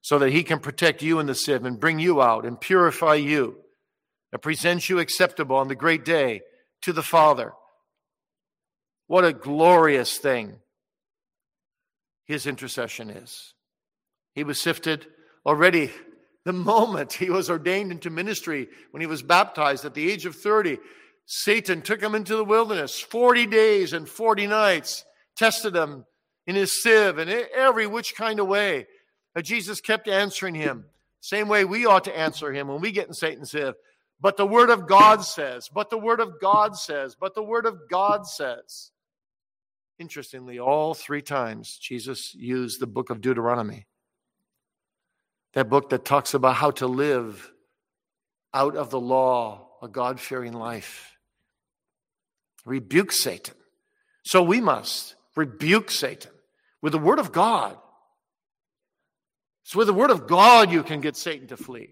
[0.00, 3.14] so that he can protect you in the sieve and bring you out and purify
[3.14, 3.58] you
[4.32, 6.40] and present you acceptable on the great day
[6.82, 7.52] to the Father.
[9.06, 10.58] What a glorious thing
[12.24, 13.54] his intercession is.
[14.34, 15.06] He was sifted
[15.48, 15.90] Already,
[16.44, 20.36] the moment he was ordained into ministry, when he was baptized at the age of
[20.36, 20.76] 30,
[21.24, 25.06] Satan took him into the wilderness 40 days and 40 nights,
[25.36, 26.04] tested him
[26.46, 28.88] in his sieve and every which kind of way.
[29.34, 30.84] But Jesus kept answering him,
[31.22, 33.72] same way we ought to answer him when we get in Satan's sieve.
[34.20, 37.64] But the word of God says, but the word of God says, but the word
[37.64, 38.90] of God says.
[39.98, 43.86] Interestingly, all three times Jesus used the book of Deuteronomy
[45.54, 47.50] that book that talks about how to live
[48.52, 51.16] out of the law a God fearing life.
[52.64, 53.54] Rebuke Satan.
[54.24, 56.32] So we must rebuke Satan
[56.82, 57.76] with the Word of God.
[59.64, 61.90] It's with the Word of God you can get Satan to flee.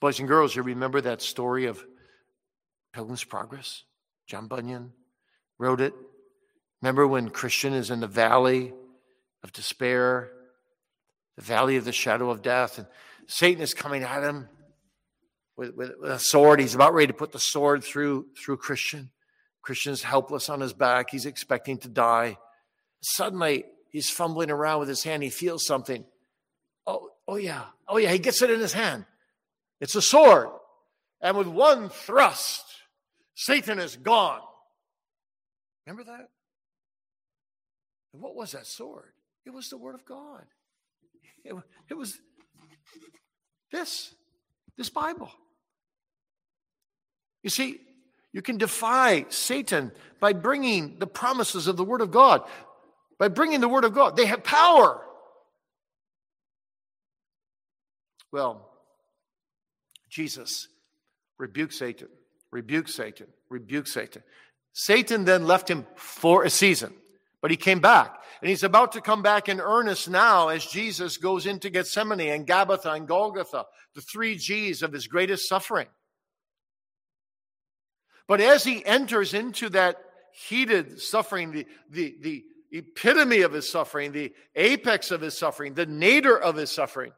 [0.00, 1.84] Boys and girls, you remember that story of
[2.92, 3.82] Pilgrim's Progress?
[4.26, 4.92] John Bunyan
[5.58, 5.92] wrote it.
[6.80, 8.72] Remember when Christian is in the valley
[9.42, 10.30] of despair,
[11.36, 12.86] the valley of the shadow of death, and
[13.26, 14.48] Satan is coming at him
[15.56, 16.60] with, with, with a sword.
[16.60, 19.10] He's about ready to put the sword through, through Christian.
[19.60, 21.10] Christian's helpless on his back.
[21.10, 22.38] He's expecting to die.
[23.02, 25.22] Suddenly, he's fumbling around with his hand.
[25.22, 26.04] He feels something.
[26.86, 27.64] Oh, oh yeah.
[27.86, 28.10] Oh yeah.
[28.10, 29.04] He gets it in his hand.
[29.80, 30.48] It's a sword.
[31.20, 32.64] And with one thrust,
[33.34, 34.40] Satan is gone.
[35.86, 36.28] Remember that?
[38.12, 39.12] What was that sword?
[39.46, 40.44] It was the Word of God.
[41.44, 41.54] It,
[41.88, 42.18] it was
[43.72, 44.14] this,
[44.76, 45.30] this Bible.
[47.42, 47.80] You see,
[48.32, 52.42] you can defy Satan by bringing the promises of the Word of God,
[53.18, 54.16] by bringing the Word of God.
[54.16, 55.00] They have power.
[58.30, 58.68] Well,
[60.10, 60.68] Jesus
[61.38, 62.08] rebuked Satan,
[62.50, 64.22] rebuked Satan, rebuked Satan.
[64.72, 66.92] Satan then left him for a season,
[67.40, 68.14] but he came back.
[68.40, 72.46] And he's about to come back in earnest now as Jesus goes into Gethsemane and
[72.46, 75.88] Gabbatha and Golgotha, the three G's of his greatest suffering.
[78.26, 79.96] But as he enters into that
[80.32, 85.86] heated suffering, the, the, the epitome of his suffering, the apex of his suffering, the
[85.86, 87.12] nadir of his suffering,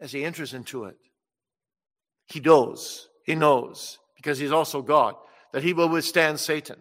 [0.00, 0.96] as he enters into it,
[2.26, 5.14] he knows, he knows, because he's also God,
[5.52, 6.76] that he will withstand Satan.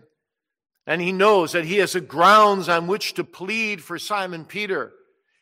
[0.88, 4.94] And he knows that he has a grounds on which to plead for Simon Peter,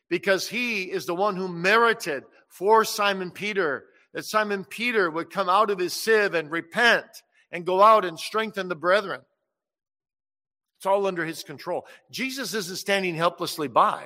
[0.09, 5.47] because he is the one who merited for Simon Peter that Simon Peter would come
[5.47, 7.05] out of his sieve and repent
[7.51, 9.21] and go out and strengthen the brethren.
[10.77, 11.85] It's all under his control.
[12.11, 14.05] Jesus isn't standing helplessly by.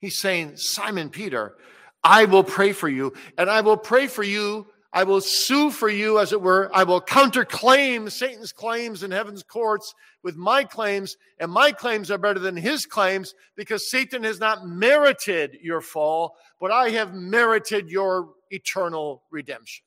[0.00, 1.54] He's saying, Simon Peter,
[2.02, 4.66] I will pray for you, and I will pray for you.
[4.92, 6.68] I will sue for you, as it were.
[6.74, 12.18] I will counterclaim Satan's claims in heaven's courts with my claims, and my claims are
[12.18, 17.88] better than his claims because Satan has not merited your fall, but I have merited
[17.88, 19.84] your eternal redemption.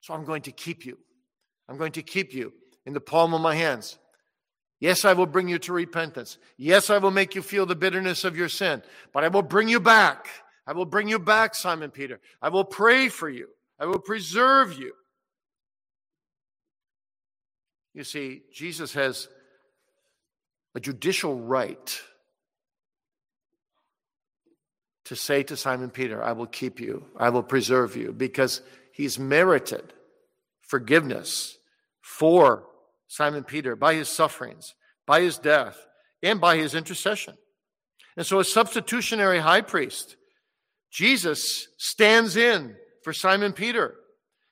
[0.00, 0.98] So I'm going to keep you.
[1.68, 2.52] I'm going to keep you
[2.84, 3.98] in the palm of my hands.
[4.80, 6.38] Yes, I will bring you to repentance.
[6.56, 9.68] Yes, I will make you feel the bitterness of your sin, but I will bring
[9.68, 10.28] you back.
[10.70, 12.20] I will bring you back, Simon Peter.
[12.40, 13.48] I will pray for you.
[13.76, 14.92] I will preserve you.
[17.92, 19.26] You see, Jesus has
[20.76, 22.00] a judicial right
[25.06, 29.18] to say to Simon Peter, I will keep you, I will preserve you, because he's
[29.18, 29.92] merited
[30.60, 31.58] forgiveness
[32.00, 32.62] for
[33.08, 35.84] Simon Peter by his sufferings, by his death,
[36.22, 37.34] and by his intercession.
[38.16, 40.14] And so, a substitutionary high priest,
[40.90, 43.94] Jesus stands in for Simon Peter.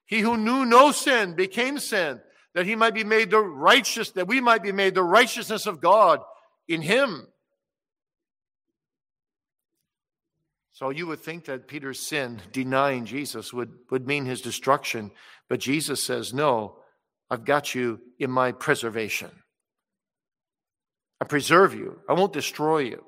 [0.07, 2.21] He who knew no sin became sin,
[2.55, 5.81] that he might be made the righteous, that we might be made the righteousness of
[5.81, 6.21] God
[6.67, 7.27] in him.
[10.73, 15.11] So you would think that Peter's sin, denying Jesus, would, would mean his destruction.
[15.49, 16.77] But Jesus says, No,
[17.29, 19.31] I've got you in my preservation.
[21.21, 21.99] I preserve you.
[22.09, 23.05] I won't destroy you.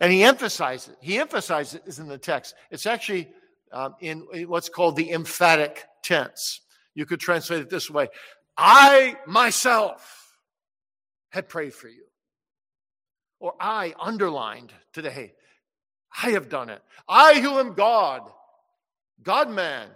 [0.00, 2.54] And he emphasizes, he emphasizes in the text.
[2.70, 3.28] It's actually
[3.72, 6.60] um, in what's called the emphatic tense.
[6.94, 8.08] You could translate it this way
[8.56, 10.36] I myself
[11.30, 12.04] had prayed for you.
[13.40, 15.32] Or I underlined today,
[16.22, 16.82] I have done it.
[17.08, 18.22] I who am God,
[19.22, 19.88] God man,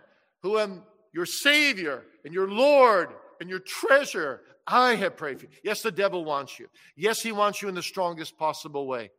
[0.42, 3.08] who am your Savior and your Lord
[3.40, 5.52] and your treasure, I have prayed for you.
[5.64, 6.68] Yes, the devil wants you.
[6.94, 9.10] Yes, he wants you in the strongest possible way.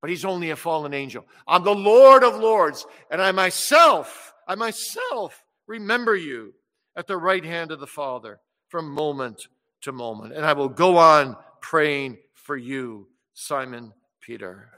[0.00, 1.26] But he's only a fallen angel.
[1.46, 6.54] I'm the Lord of Lords, and I myself, I myself remember you
[6.96, 9.48] at the right hand of the Father from moment
[9.82, 10.34] to moment.
[10.34, 14.70] And I will go on praying for you, Simon Peter.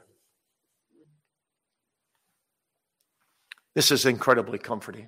[3.73, 5.07] This is incredibly comforting.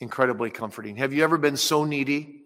[0.00, 0.96] Incredibly comforting.
[0.96, 2.42] Have you ever been so needy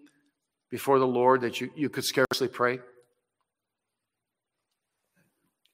[0.69, 2.79] before the Lord that you, you could scarcely pray?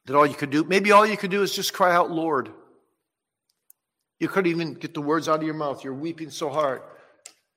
[0.09, 2.49] That all you could do, maybe all you could do is just cry out, Lord.
[4.19, 5.83] You couldn't even get the words out of your mouth.
[5.83, 6.81] You're weeping so hard.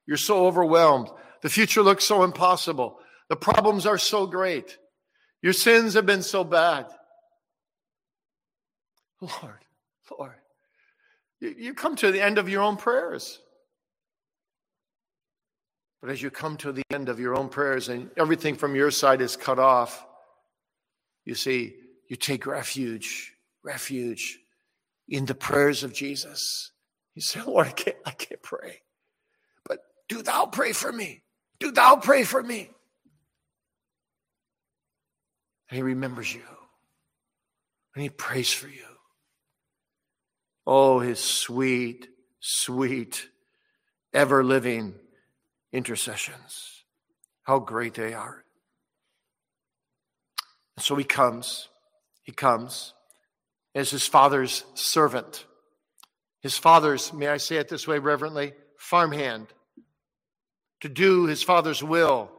[0.07, 1.09] You're so overwhelmed.
[1.41, 2.99] The future looks so impossible.
[3.31, 4.77] The problems are so great.
[5.41, 6.89] Your sins have been so bad.
[9.23, 9.65] Lord,
[10.11, 10.35] Lord,
[11.41, 13.41] you come to the end of your own prayers.
[16.03, 18.91] But as you come to the end of your own prayers and everything from your
[18.91, 20.05] side is cut off,
[21.25, 21.77] you see,
[22.13, 23.33] you take refuge,
[23.65, 24.39] refuge
[25.09, 26.71] in the prayers of Jesus.
[27.15, 28.83] You say, Lord, I can't, I can't pray.
[29.67, 29.79] But
[30.11, 31.23] do thou pray for me.
[31.59, 32.69] Do thou pray for me.
[35.71, 36.43] And he remembers you.
[37.95, 38.85] And he prays for you.
[40.67, 42.09] Oh, his sweet,
[42.41, 43.27] sweet,
[44.13, 44.97] ever living
[45.73, 46.85] intercessions.
[47.45, 48.45] How great they are.
[50.77, 51.71] And so he comes.
[52.23, 52.95] He comes
[53.75, 55.47] as his father's servant.
[56.41, 59.49] His father's, may I say it this way reverently, farmhand
[60.81, 62.31] to do his father's will.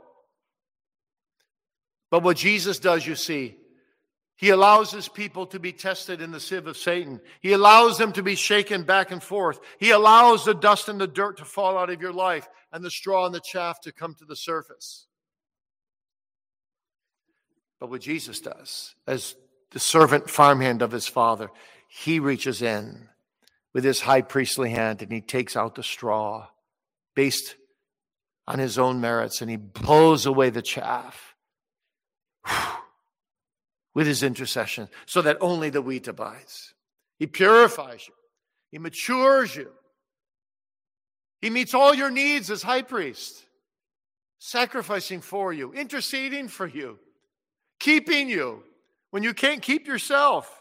[2.12, 3.56] But what Jesus does, you see,
[4.36, 7.22] he allows his people to be tested in the sieve of Satan.
[7.40, 9.60] He allows them to be shaken back and forth.
[9.80, 12.92] He allows the dust and the dirt to fall out of your life and the
[12.92, 15.08] straw and the chaff to come to the surface.
[17.80, 19.36] But what Jesus does, as
[19.74, 21.50] the servant farmhand of his father,
[21.88, 23.10] he reaches in
[23.74, 26.48] with his high priestly hand and he takes out the straw
[27.16, 27.56] based
[28.48, 31.36] on his own merits and he blows away the chaff
[33.96, 36.74] with his intercession so that only the wheat abides.
[37.18, 38.14] He purifies you,
[38.70, 39.72] he matures you,
[41.42, 43.44] he meets all your needs as high priest,
[44.38, 47.00] sacrificing for you, interceding for you,
[47.80, 48.64] keeping you
[49.14, 50.52] when you can't keep yourself.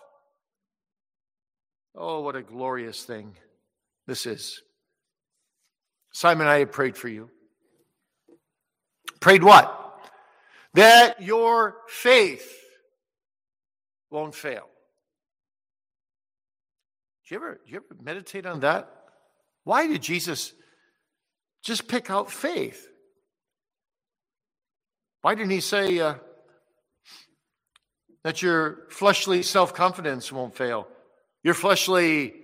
[1.97, 3.35] Oh, what a glorious thing
[4.07, 4.61] this is.
[6.13, 7.31] Simon, I have prayed for you.
[9.21, 10.05] Prayed what?
[10.75, 12.47] That your faith
[14.11, 14.69] won't fail.
[17.27, 18.87] Do you ever, do you ever meditate on that?
[19.65, 20.53] Why did Jesus
[21.65, 22.87] just pick out faith?
[25.23, 26.17] Why didn't he say uh,
[28.25, 30.89] that your fleshly self confidence won't fail?
[31.43, 32.35] Your fleshly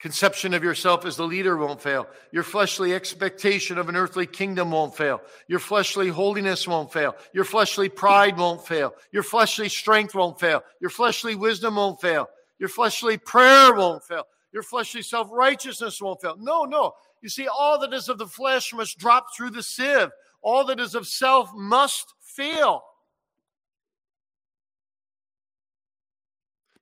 [0.00, 2.06] conception of yourself as the leader won't fail.
[2.30, 5.22] Your fleshly expectation of an earthly kingdom won't fail.
[5.48, 7.16] Your fleshly holiness won't fail.
[7.32, 8.94] Your fleshly pride won't fail.
[9.12, 10.62] Your fleshly strength won't fail.
[10.78, 12.28] Your fleshly wisdom won't fail.
[12.58, 14.24] Your fleshly prayer won't fail.
[14.52, 16.36] Your fleshly self righteousness won't fail.
[16.38, 16.92] No, no.
[17.22, 20.10] You see, all that is of the flesh must drop through the sieve.
[20.42, 22.82] All that is of self must fail.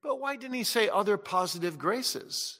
[0.03, 2.59] But why didn't he say other positive graces?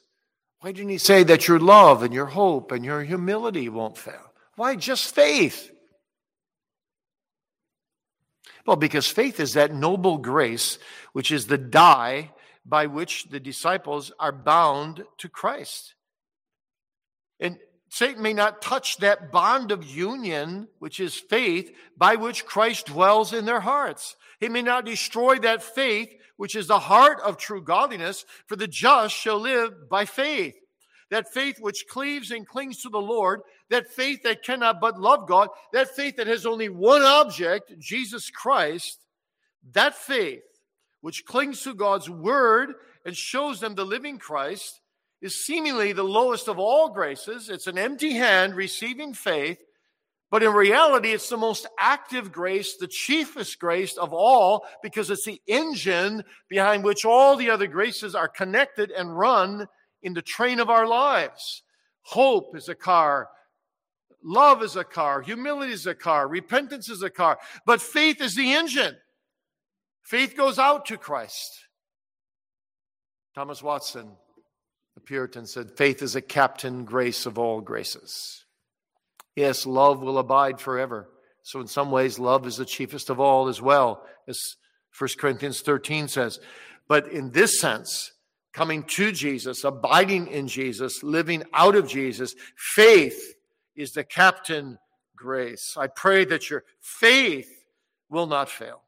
[0.61, 4.31] Why didn't he say that your love and your hope and your humility won't fail?
[4.55, 5.69] Why just faith?
[8.65, 10.79] Well, because faith is that noble grace,
[11.11, 12.31] which is the die
[12.65, 15.95] by which the disciples are bound to Christ.
[17.41, 17.57] And
[17.89, 23.33] Satan may not touch that bond of union, which is faith, by which Christ dwells
[23.33, 24.15] in their hearts.
[24.43, 28.67] He may not destroy that faith which is the heart of true godliness, for the
[28.67, 30.55] just shall live by faith.
[31.11, 33.39] That faith which cleaves and clings to the Lord,
[33.69, 38.29] that faith that cannot but love God, that faith that has only one object, Jesus
[38.29, 38.99] Christ,
[39.71, 40.43] that faith
[40.99, 42.73] which clings to God's word
[43.05, 44.81] and shows them the living Christ
[45.21, 47.49] is seemingly the lowest of all graces.
[47.49, 49.63] It's an empty hand receiving faith
[50.33, 55.25] but in reality, it's the most active grace, the chiefest grace of all, because it's
[55.25, 59.67] the engine behind which all the other graces are connected and run
[60.01, 61.61] in the train of our lives.
[62.01, 63.29] Hope is a car.
[64.23, 65.21] Love is a car.
[65.21, 66.27] Humility is a car.
[66.27, 67.37] Repentance is a car.
[67.67, 68.97] But faith is the engine.
[70.01, 71.67] Faith goes out to Christ.
[73.35, 74.09] Thomas Watson,
[74.95, 78.42] the Puritan, said, Faith is a captain grace of all graces.
[79.35, 81.09] Yes, love will abide forever.
[81.43, 84.39] So, in some ways, love is the chiefest of all as well, as
[84.97, 86.39] 1 Corinthians 13 says.
[86.87, 88.13] But in this sense,
[88.53, 93.35] coming to Jesus, abiding in Jesus, living out of Jesus, faith
[93.75, 94.77] is the captain
[95.15, 95.75] grace.
[95.77, 97.49] I pray that your faith
[98.09, 98.81] will not fail.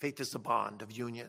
[0.00, 1.28] Faith is the bond of union.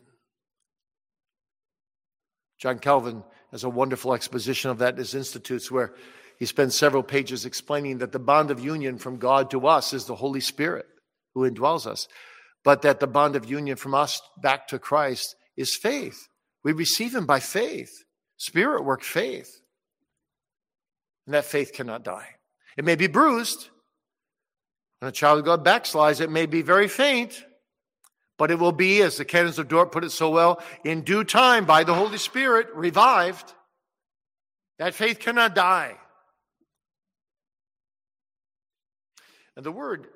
[2.58, 5.94] John Calvin has a wonderful exposition of that in his Institutes where
[6.38, 10.04] he spends several pages explaining that the bond of union from God to us is
[10.04, 10.86] the Holy Spirit
[11.34, 12.06] who indwells us,
[12.64, 16.28] but that the bond of union from us back to Christ is faith.
[16.62, 17.90] We receive Him by faith,
[18.36, 19.60] Spirit work faith.
[21.26, 22.28] And that faith cannot die.
[22.76, 23.68] It may be bruised.
[25.00, 27.44] When a child of God backslides, it may be very faint,
[28.36, 31.24] but it will be, as the canons of Dort put it so well, in due
[31.24, 33.52] time by the Holy Spirit revived.
[34.78, 35.98] That faith cannot die.
[39.58, 40.06] And the word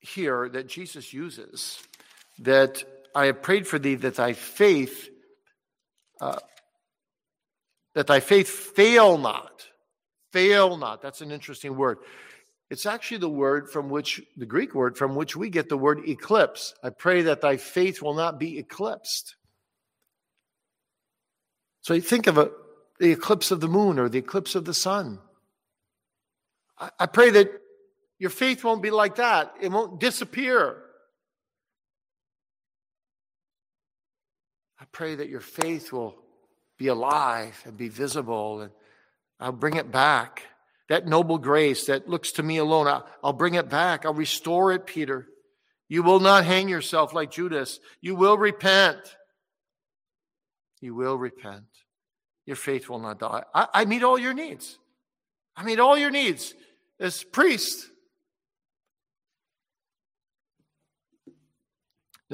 [0.00, 1.78] here that Jesus uses
[2.40, 2.82] that
[3.14, 5.08] I have prayed for thee that thy faith,
[6.20, 6.40] uh,
[7.94, 9.68] that thy faith fail not.
[10.32, 11.02] Fail not.
[11.02, 11.98] That's an interesting word.
[12.68, 16.00] It's actually the word from which, the Greek word from which we get the word
[16.08, 16.74] eclipse.
[16.82, 19.36] I pray that thy faith will not be eclipsed.
[21.82, 22.50] So you think of a,
[22.98, 25.20] the eclipse of the moon or the eclipse of the sun.
[26.76, 27.60] I, I pray that
[28.24, 30.78] your faith won't be like that, it won't disappear.
[34.80, 36.16] I pray that your faith will
[36.78, 38.70] be alive and be visible, and
[39.38, 40.40] I'll bring it back.
[40.88, 42.86] That noble grace that looks to me alone,
[43.22, 44.06] I'll, bring it back.
[44.06, 45.26] I'll restore it, Peter.
[45.90, 47.78] You will not hang yourself like Judas.
[48.00, 49.00] You will repent.
[50.80, 51.66] You will repent.
[52.46, 53.42] Your faith will not die.
[53.54, 54.78] I, I meet all your needs.
[55.54, 56.54] I meet all your needs
[56.98, 57.90] as priest.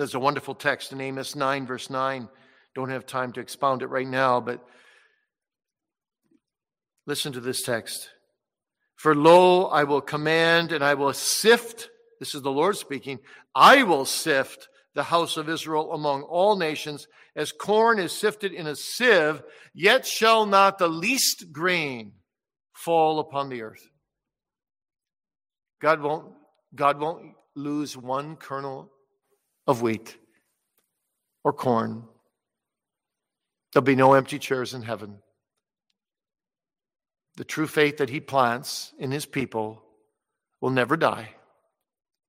[0.00, 2.26] There's a wonderful text in Amos 9, verse 9.
[2.74, 4.66] Don't have time to expound it right now, but
[7.06, 8.08] listen to this text.
[8.96, 13.18] For lo, I will command and I will sift, this is the Lord speaking,
[13.54, 18.66] I will sift the house of Israel among all nations, as corn is sifted in
[18.66, 19.42] a sieve,
[19.74, 22.12] yet shall not the least grain
[22.72, 23.86] fall upon the earth.
[25.78, 26.32] God won't,
[26.74, 28.90] God won't lose one kernel
[29.70, 30.16] of wheat
[31.44, 32.04] or corn.
[33.72, 35.18] There'll be no empty chairs in heaven.
[37.36, 39.82] The true faith that he plants in his people
[40.60, 41.30] will never die.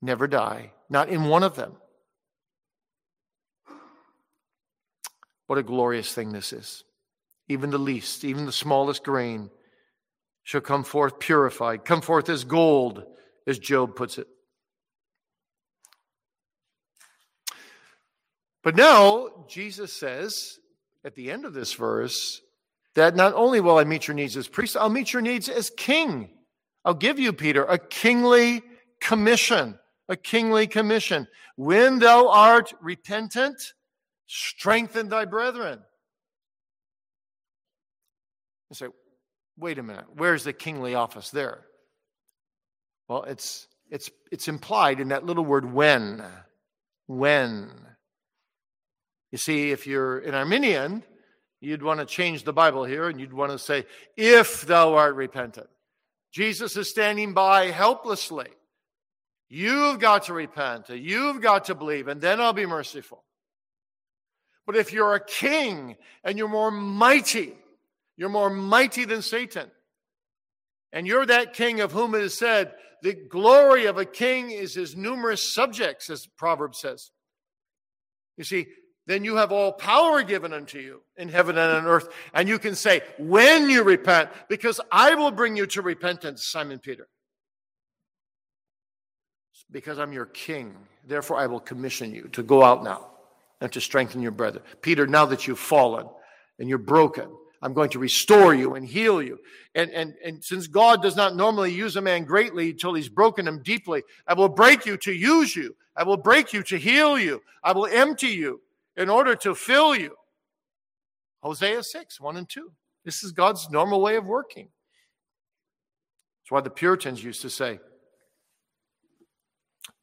[0.02, 0.72] Never die.
[0.90, 1.74] Not in one of them.
[5.48, 6.84] What a glorious thing this is.
[7.50, 9.50] Even the least, even the smallest grain
[10.44, 13.04] shall come forth purified, come forth as gold,
[13.46, 14.28] as Job puts it.
[18.64, 20.60] But now, Jesus says
[21.04, 22.42] at the end of this verse
[22.96, 25.72] that not only will I meet your needs as priest, I'll meet your needs as
[25.72, 26.30] king.
[26.86, 28.62] I'll give you, Peter, a kingly
[29.00, 29.78] commission.
[30.10, 31.28] A kingly commission.
[31.56, 33.74] When thou art repentant,
[34.28, 35.80] strengthen thy brethren.
[38.70, 38.88] You say,
[39.58, 41.66] wait a minute, where's the kingly office there?
[43.08, 46.24] Well, it's it's it's implied in that little word when.
[47.08, 47.70] When.
[49.32, 51.04] You see, if you're an Arminian,
[51.62, 53.86] you'd want to change the Bible here and you'd want to say,
[54.18, 55.68] if thou art repentant.
[56.32, 58.48] Jesus is standing by helplessly.
[59.50, 60.90] You've got to repent.
[60.90, 63.24] You've got to believe, and then I'll be merciful.
[64.66, 67.54] But if you're a king and you're more mighty,
[68.16, 69.70] you're more mighty than Satan,
[70.94, 74.76] and you're that king of whom it is said, the glory of a king is
[74.76, 77.12] his numerous subjects, as Proverbs says.
[78.38, 78.68] You see,
[79.08, 82.10] then you have all power given unto you in heaven and on earth.
[82.34, 86.80] And you can say, when you repent, because I will bring you to repentance, Simon
[86.80, 87.08] Peter.
[89.72, 90.76] Because I'm your king.
[91.08, 93.12] Therefore, I will commission you to go out now
[93.60, 94.62] and to strengthen your brother.
[94.82, 96.08] Peter, now that you've fallen
[96.60, 97.30] and you're broken,
[97.62, 99.40] I'm going to restore you and heal you.
[99.76, 103.48] And, and, and since God does not normally use a man greatly until he's broken
[103.48, 105.76] him deeply, I will break you to use you.
[105.96, 107.42] I will break you to heal you.
[107.64, 108.62] I will empty you
[108.96, 110.16] in order to fill you.
[111.42, 112.72] Hosea 6, 1 and 2.
[113.04, 114.70] This is God's normal way of working.
[116.42, 117.80] That's why the Puritans used to say,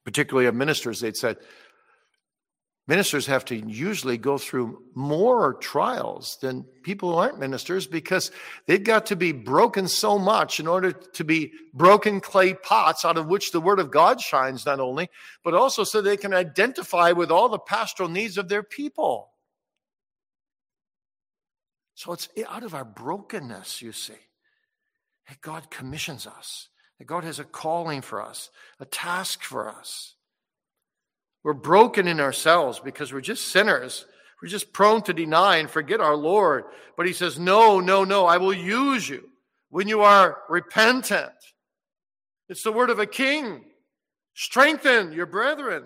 [0.05, 1.36] particularly of ministers, they'd said,
[2.89, 8.32] ministers have to usually go through more trials than people who aren't ministers because
[8.66, 13.18] they've got to be broken so much in order to be broken clay pots out
[13.18, 15.11] of which the word of God shines, not only,
[15.45, 19.30] but also so they can identify with all the pastoral needs of their people.
[21.95, 24.14] So it's out of our brokenness, you see,
[25.28, 26.68] that God commissions us,
[26.99, 30.14] that God has a calling for us, a task for us.
[31.49, 34.05] We're broken in ourselves because we're just sinners.
[34.42, 36.64] We're just prone to deny and forget our Lord.
[36.94, 39.30] But he says, No, no, no, I will use you
[39.70, 41.32] when you are repentant.
[42.51, 43.64] It's the word of a king.
[44.34, 45.84] Strengthen your brethren.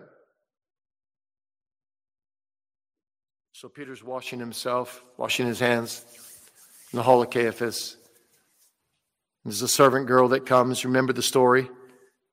[3.52, 6.04] So Peter's washing himself, washing his hands
[6.92, 7.98] in the hall of Caiaphas.
[9.44, 10.84] There's a servant girl that comes.
[10.84, 11.70] Remember the story?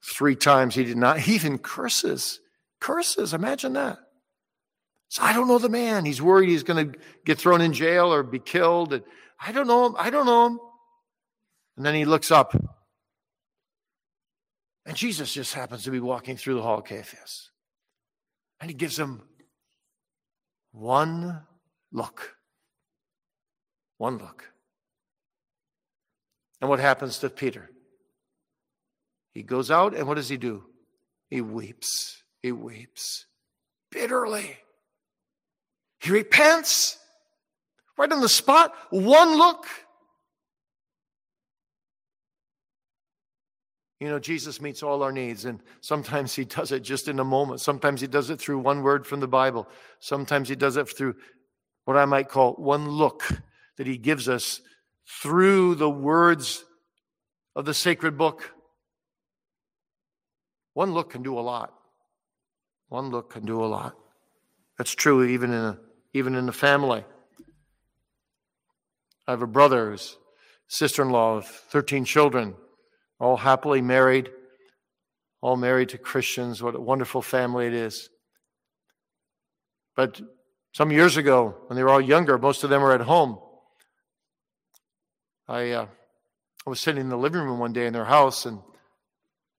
[0.03, 1.19] Three times he did not.
[1.19, 2.39] He even curses.
[2.79, 3.99] Curses, imagine that.
[5.09, 6.05] So I don't know the man.
[6.05, 8.93] He's worried he's going to get thrown in jail or be killed.
[8.93, 9.03] And
[9.39, 9.95] I don't know him.
[9.97, 10.59] I don't know him.
[11.77, 12.53] And then he looks up.
[14.85, 17.51] And Jesus just happens to be walking through the hall of Caiaphas.
[18.59, 19.23] And he gives him
[20.71, 21.41] One
[21.91, 22.35] look.
[23.97, 24.45] One look.
[26.61, 27.69] And what happens to Peter?
[29.33, 30.65] He goes out, and what does he do?
[31.29, 32.18] He weeps.
[32.41, 33.25] He weeps
[33.91, 34.57] bitterly.
[35.99, 36.97] He repents
[37.97, 38.73] right on the spot.
[38.89, 39.65] One look.
[43.99, 47.25] You know, Jesus meets all our needs, and sometimes He does it just in a
[47.25, 47.59] moment.
[47.59, 49.67] Sometimes He does it through one word from the Bible.
[49.99, 51.15] Sometimes He does it through
[51.83, 53.23] what I might call one look
[53.77, 54.61] that He gives us
[55.21, 56.63] through the words
[57.57, 58.53] of the sacred book.
[60.75, 61.73] One look can do a lot.
[62.89, 63.95] One look can do a lot.
[64.77, 65.79] That's true even in a,
[66.13, 67.05] even in the family.
[69.27, 70.17] I have a brother, who's
[70.67, 72.55] sister-in-law of 13 children
[73.19, 74.29] all happily married,
[75.41, 76.63] all married to Christians.
[76.63, 78.09] What a wonderful family it is.
[79.95, 80.21] But
[80.73, 83.39] some years ago, when they were all younger, most of them were at home.
[85.47, 85.87] I, uh,
[86.65, 88.63] I was sitting in the living room one day in their house, and there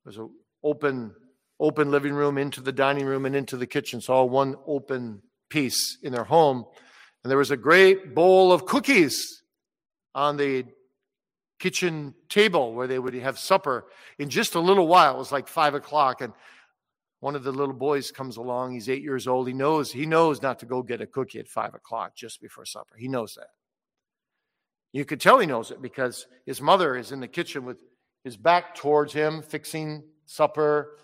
[0.07, 0.31] was an
[0.63, 1.15] open,
[1.61, 4.01] open living room into the dining room and into the kitchen.
[4.01, 6.65] So all one open piece in their home.
[7.23, 9.43] And there was a great bowl of cookies
[10.15, 10.65] on the
[11.59, 13.87] kitchen table where they would have supper
[14.19, 15.15] in just a little while.
[15.15, 16.33] It was like five o'clock, and
[17.21, 18.73] one of the little boys comes along.
[18.73, 19.47] He's eight years old.
[19.47, 22.65] He knows he knows not to go get a cookie at five o'clock just before
[22.65, 22.97] supper.
[22.97, 23.49] He knows that.
[24.93, 27.85] You could tell he knows it because his mother is in the kitchen with
[28.25, 30.97] his back towards him, fixing supper,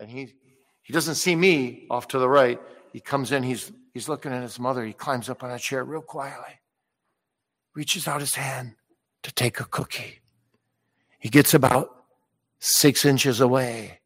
[0.00, 0.34] and he
[0.82, 2.60] he doesn't see me off to the right.
[2.92, 3.42] He comes in.
[3.42, 4.84] He's he's looking at his mother.
[4.84, 6.60] He climbs up on a chair real quietly,
[7.74, 8.74] reaches out his hand
[9.22, 10.20] to take a cookie.
[11.18, 12.04] He gets about
[12.58, 14.00] six inches away.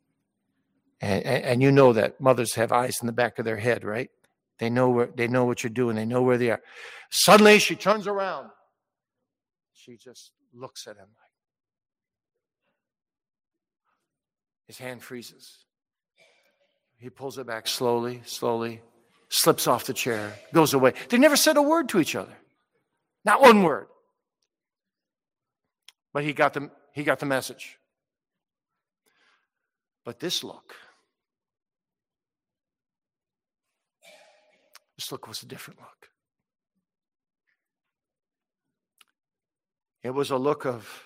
[1.01, 3.84] And, and, and, you know that mothers have eyes in the back of their head,
[3.84, 4.11] right?
[4.59, 5.95] They know where they know what you're doing.
[5.95, 6.61] They know where they are.
[7.11, 8.51] Suddenly she turns around.
[9.74, 11.07] She just looks at him
[14.68, 15.64] his hand freezes.
[16.99, 18.82] He pulls it back slowly, slowly,
[19.28, 20.94] slips off the chair, goes away.
[21.09, 22.36] They never said a word to each other.
[23.24, 23.86] Not one word.
[26.12, 27.78] But he got the, he got the message.
[30.05, 30.74] But this look,
[34.96, 36.09] this look was a different look.
[40.03, 41.05] It was a look of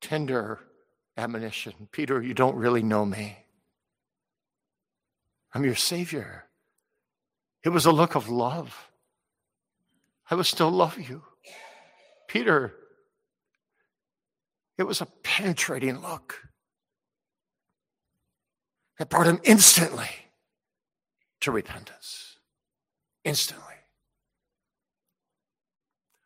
[0.00, 0.60] tender
[1.16, 1.88] admonition.
[1.90, 3.43] Peter, you don't really know me.
[5.54, 6.46] I'm your Savior.
[7.64, 8.90] It was a look of love.
[10.30, 11.22] I will still love you.
[12.28, 12.74] Peter,
[14.76, 16.40] it was a penetrating look
[18.98, 20.10] that brought him instantly
[21.40, 22.38] to repentance.
[23.24, 23.74] Instantly.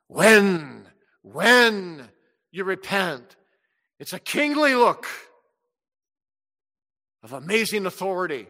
[0.07, 0.87] When,
[1.23, 2.09] when
[2.51, 3.37] you repent,
[3.99, 5.07] it's a kingly look
[7.23, 8.47] of amazing authority.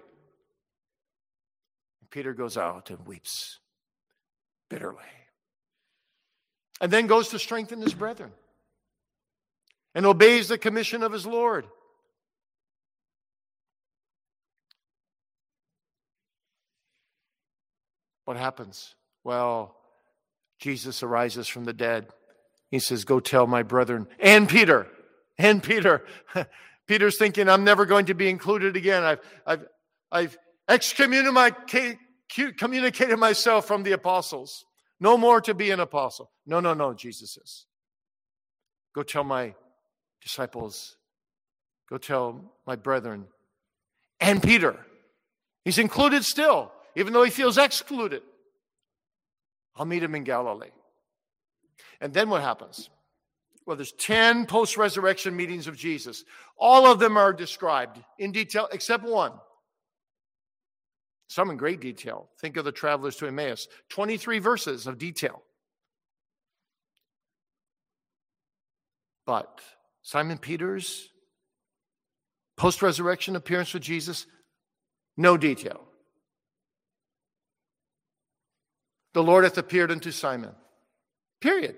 [2.10, 3.58] Peter goes out and weeps
[4.70, 4.98] bitterly.
[6.80, 8.30] And then goes to strengthen his brethren
[9.94, 11.66] and obeys the commission of his Lord.
[18.24, 18.94] What happens?
[19.24, 19.74] Well,
[20.58, 22.08] Jesus arises from the dead.
[22.70, 24.86] He says, Go tell my brethren and Peter,
[25.38, 26.04] and Peter.
[26.86, 29.02] Peter's thinking, I'm never going to be included again.
[29.02, 29.66] I've, I've,
[30.12, 30.38] I've
[30.68, 31.98] excommunicated
[33.18, 34.64] myself from the apostles.
[35.00, 36.30] No more to be an apostle.
[36.46, 37.66] No, no, no, Jesus says.
[38.94, 39.54] Go tell my
[40.20, 40.96] disciples,
[41.88, 43.26] go tell my brethren,
[44.20, 44.76] and Peter.
[45.64, 48.22] He's included still, even though he feels excluded.
[49.76, 50.70] I'll meet him in Galilee.
[52.00, 52.90] And then what happens?
[53.66, 56.24] Well, there's 10 post resurrection meetings of Jesus.
[56.56, 59.32] All of them are described in detail, except one.
[61.28, 62.30] Some in great detail.
[62.40, 65.42] Think of the travelers to Emmaus 23 verses of detail.
[69.26, 69.60] But
[70.02, 71.10] Simon Peter's
[72.56, 74.26] post resurrection appearance with Jesus,
[75.18, 75.84] no detail.
[79.12, 80.54] The Lord hath appeared unto Simon.
[81.40, 81.76] Period.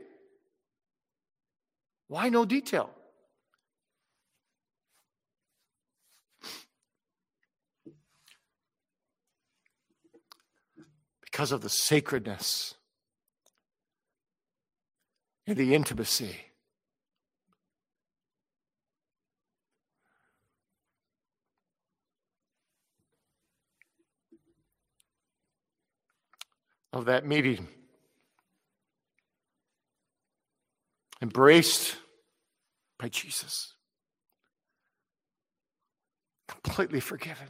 [2.06, 2.90] Why no detail?
[11.40, 12.74] Because of the sacredness
[15.46, 16.36] and the intimacy
[26.92, 27.68] of that meeting.
[31.22, 31.96] Embraced
[32.98, 33.76] by Jesus.
[36.46, 37.48] Completely forgiven.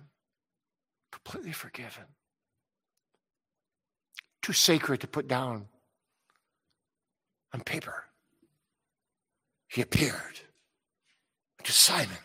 [1.11, 2.05] Completely forgiven.
[4.43, 5.67] Too sacred to put down
[7.53, 8.05] on paper.
[9.69, 10.41] He appeared
[11.63, 12.17] to Simon.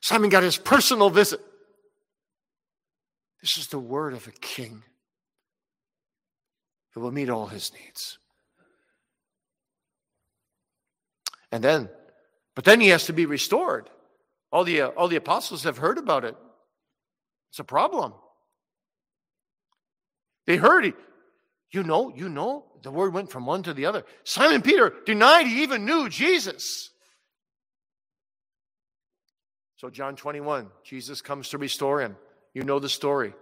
[0.00, 1.40] Simon got his personal visit.
[3.42, 4.82] This is the word of a king
[6.92, 8.18] who will meet all his needs.
[11.52, 11.88] And then,
[12.54, 13.90] but then he has to be restored.
[14.50, 16.36] All the, uh, all the apostles have heard about it.
[17.50, 18.14] It's a problem.
[20.46, 20.94] They heard it.
[21.70, 24.04] You know, you know, the word went from one to the other.
[24.24, 26.90] Simon Peter denied he even knew Jesus.
[29.76, 32.16] So, John 21, Jesus comes to restore him.
[32.54, 33.34] You know the story.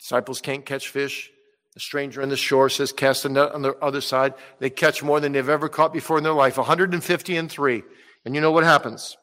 [0.00, 1.30] Disciples can't catch fish.
[1.74, 4.34] The stranger on the shore says, Cast a net on the other side.
[4.58, 7.84] They catch more than they've ever caught before in their life 150 and three.
[8.24, 9.16] And you know what happens?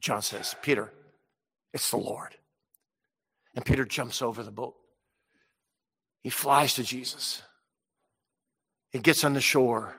[0.00, 0.92] John says, Peter,
[1.72, 2.34] it's the Lord.
[3.54, 4.74] And Peter jumps over the boat.
[6.22, 7.42] He flies to Jesus.
[8.90, 9.96] He gets on the shore.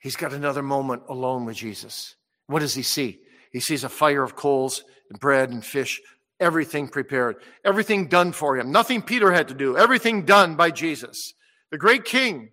[0.00, 2.14] He's got another moment alone with Jesus.
[2.46, 3.18] What does he see?
[3.52, 6.00] He sees a fire of coals and bread and fish,
[6.38, 8.70] everything prepared, everything done for him.
[8.70, 11.32] Nothing Peter had to do, everything done by Jesus,
[11.70, 12.50] the great king.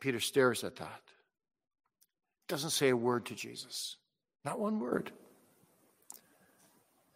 [0.00, 1.00] Peter stares at that.
[2.48, 3.96] Doesn't say a word to Jesus.
[4.44, 5.10] Not one word.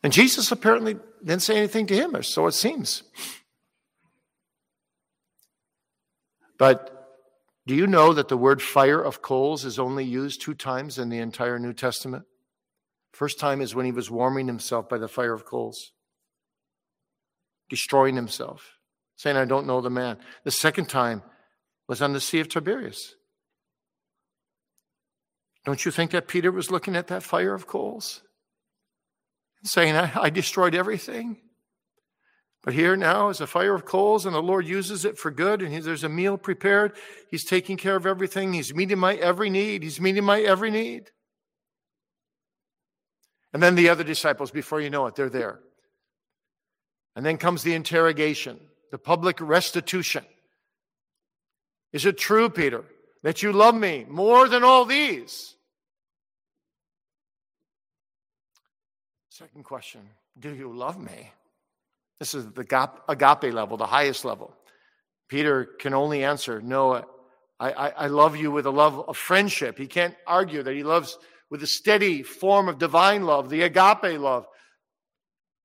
[0.03, 3.05] And Jesus apparently didn't say anything to him, or so it seems.
[6.59, 6.92] But
[7.66, 11.09] do you know that the word fire of coals is only used two times in
[11.09, 12.24] the entire New Testament?
[13.12, 15.92] First time is when he was warming himself by the fire of coals,
[17.68, 18.78] destroying himself,
[19.16, 20.16] saying, I don't know the man.
[20.44, 21.22] The second time
[21.86, 23.14] was on the Sea of Tiberias.
[25.64, 28.22] Don't you think that Peter was looking at that fire of coals?
[29.64, 31.38] Saying, I, I destroyed everything.
[32.62, 35.62] But here now is a fire of coals, and the Lord uses it for good,
[35.62, 36.92] and he, there's a meal prepared.
[37.28, 38.52] He's taking care of everything.
[38.52, 39.82] He's meeting my every need.
[39.82, 41.10] He's meeting my every need.
[43.52, 45.58] And then the other disciples, before you know it, they're there.
[47.16, 48.58] And then comes the interrogation,
[48.90, 50.24] the public restitution.
[51.92, 52.84] Is it true, Peter,
[53.22, 55.56] that you love me more than all these?
[59.32, 60.02] Second question
[60.38, 61.32] Do you love me?
[62.18, 62.60] This is the
[63.08, 64.54] agape level, the highest level.
[65.30, 67.02] Peter can only answer, No,
[67.58, 69.78] I, I, I love you with a love of friendship.
[69.78, 71.16] He can't argue that he loves
[71.50, 74.44] with a steady form of divine love, the agape love.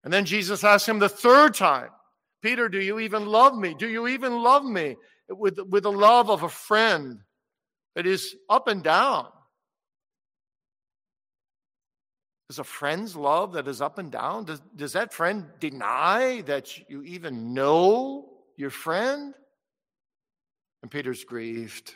[0.05, 1.89] And then Jesus asks him the third time,
[2.41, 3.75] Peter, do you even love me?
[3.77, 4.95] Do you even love me
[5.29, 7.19] with, with the love of a friend
[7.95, 9.27] that is up and down?
[12.49, 16.89] Does a friend's love that is up and down, does, does that friend deny that
[16.89, 19.33] you even know your friend?
[20.81, 21.93] And Peter's grieved.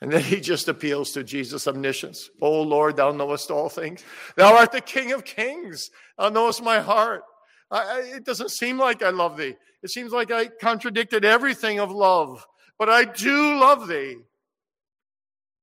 [0.00, 2.30] And then he just appeals to Jesus' omniscience.
[2.40, 4.02] Oh Lord, thou knowest all things.
[4.36, 5.90] Thou art the King of kings.
[6.16, 7.22] Thou knowest my heart.
[7.70, 9.56] I, I, it doesn't seem like I love thee.
[9.82, 12.46] It seems like I contradicted everything of love,
[12.78, 14.16] but I do love thee,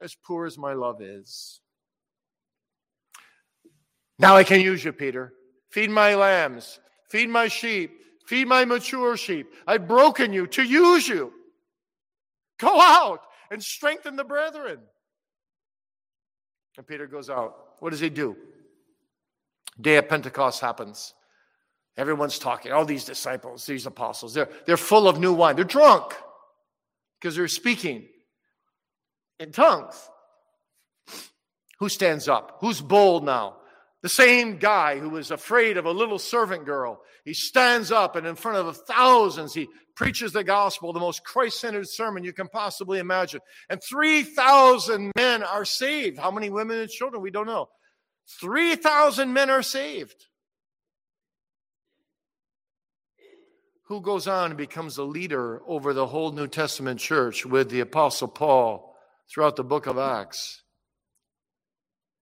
[0.02, 1.62] as poor as my love is.
[4.20, 5.34] Now I can use you, Peter.
[5.70, 7.92] Feed my lambs, feed my sheep,
[8.26, 9.48] feed my mature sheep.
[9.66, 11.34] I've broken you to use you.
[12.58, 14.80] Go out and strengthen the brethren.
[16.78, 17.56] And Peter goes out.
[17.80, 18.36] What does he do?
[19.80, 21.14] Day of Pentecost happens.
[21.98, 22.72] Everyone's talking.
[22.72, 25.56] All these disciples, these apostles, they're, they're full of new wine.
[25.56, 26.14] They're drunk
[27.20, 28.08] because they're speaking
[29.40, 30.10] in tongues.
[31.80, 32.58] Who stands up?
[32.62, 33.58] Who's bold now?
[34.04, 38.28] The same guy who was afraid of a little servant girl, he stands up and
[38.28, 42.48] in front of thousands, he preaches the gospel, the most Christ centered sermon you can
[42.48, 43.42] possibly imagine.
[43.70, 46.20] And 3,000 men are saved.
[46.20, 47.24] How many women and children?
[47.24, 47.70] We don't know.
[48.40, 50.28] 3,000 men are saved.
[53.86, 57.80] Who goes on and becomes a leader over the whole New Testament church with the
[57.80, 58.96] Apostle Paul
[59.32, 60.62] throughout the book of Acts?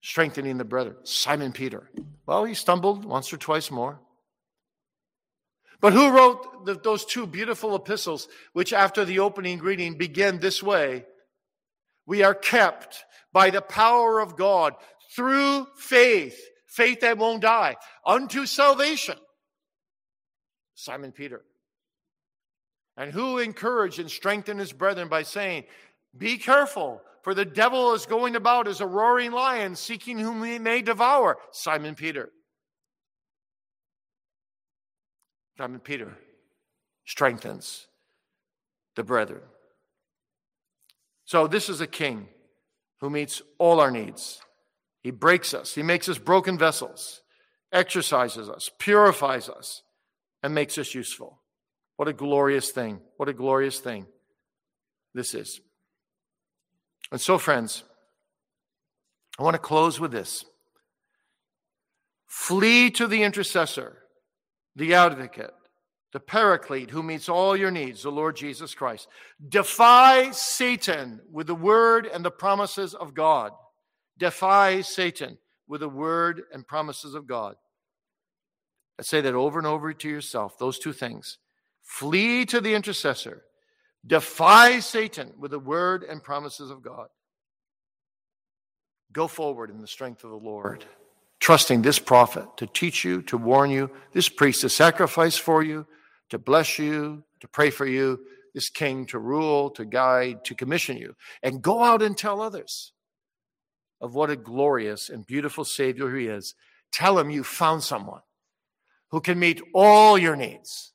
[0.06, 0.94] Strengthening the brethren.
[1.02, 1.90] Simon Peter.
[2.26, 3.98] Well, he stumbled once or twice more.
[5.80, 10.62] But who wrote the, those two beautiful epistles, which after the opening greeting begin this
[10.62, 11.04] way?
[12.06, 14.74] We are kept by the power of God
[15.16, 17.74] through faith faith that won't die,
[18.06, 19.16] unto salvation.
[20.74, 21.42] Simon Peter.
[22.96, 25.64] And who encouraged and strengthened his brethren by saying,
[26.16, 30.60] Be careful, for the devil is going about as a roaring lion, seeking whom he
[30.60, 31.38] may devour.
[31.50, 32.30] Simon Peter.
[35.58, 36.16] Simon Peter
[37.04, 37.88] strengthens
[38.94, 39.42] the brethren.
[41.24, 42.28] So, this is a king
[43.00, 44.40] who meets all our needs.
[45.02, 47.22] He breaks us, he makes us broken vessels,
[47.72, 49.82] exercises us, purifies us,
[50.44, 51.40] and makes us useful.
[51.96, 53.00] What a glorious thing.
[53.16, 54.06] What a glorious thing
[55.12, 55.60] this is.
[57.10, 57.84] And so, friends,
[59.38, 60.44] I want to close with this
[62.26, 63.98] flee to the intercessor,
[64.74, 65.52] the advocate,
[66.12, 69.08] the paraclete who meets all your needs, the Lord Jesus Christ.
[69.48, 73.52] Defy Satan with the word and the promises of God.
[74.18, 75.38] Defy Satan
[75.68, 77.56] with the word and promises of God.
[78.98, 81.38] I say that over and over to yourself, those two things.
[81.82, 83.42] Flee to the intercessor.
[84.06, 87.08] Defy Satan with the word and promises of God.
[89.12, 90.84] Go forward in the strength of the Lord,
[91.40, 95.86] trusting this prophet to teach you, to warn you, this priest to sacrifice for you,
[96.30, 98.20] to bless you, to pray for you,
[98.54, 101.14] this king to rule, to guide, to commission you.
[101.42, 102.92] And go out and tell others
[104.00, 106.54] of what a glorious and beautiful Savior he is.
[106.92, 108.22] Tell him you found someone
[109.10, 110.92] who can meet all your needs.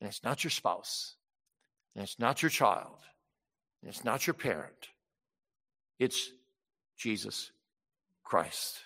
[0.00, 1.16] And it's not your spouse,
[1.94, 2.98] and it's not your child,
[3.82, 4.88] it's not your parent.
[5.98, 6.30] It's
[6.96, 7.52] Jesus
[8.24, 8.78] Christ.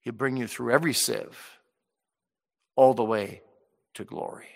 [0.00, 1.58] He'll bring you through every sieve
[2.76, 3.42] all the way
[3.94, 4.48] to glory.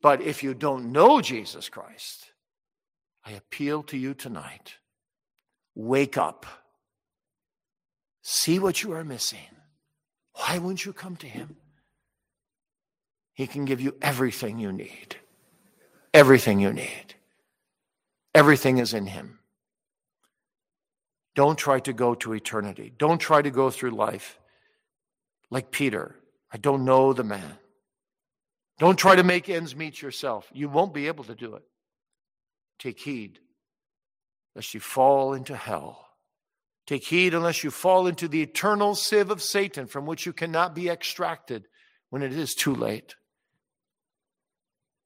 [0.00, 2.32] But if you don't know Jesus Christ,
[3.24, 4.74] I appeal to you tonight.
[5.74, 6.44] Wake up.
[8.22, 9.38] See what you are missing.
[10.34, 11.56] Why won't you come to Him?
[13.34, 15.16] He can give you everything you need.
[16.14, 17.14] Everything you need.
[18.34, 19.38] Everything is in Him.
[21.34, 22.92] Don't try to go to eternity.
[22.98, 24.38] Don't try to go through life
[25.50, 26.16] like Peter.
[26.52, 27.58] I don't know the man.
[28.78, 30.48] Don't try to make ends meet yourself.
[30.52, 31.62] You won't be able to do it.
[32.78, 33.38] Take heed
[34.54, 36.08] lest you fall into hell.
[36.86, 40.74] Take heed unless you fall into the eternal sieve of Satan from which you cannot
[40.74, 41.66] be extracted
[42.10, 43.14] when it is too late.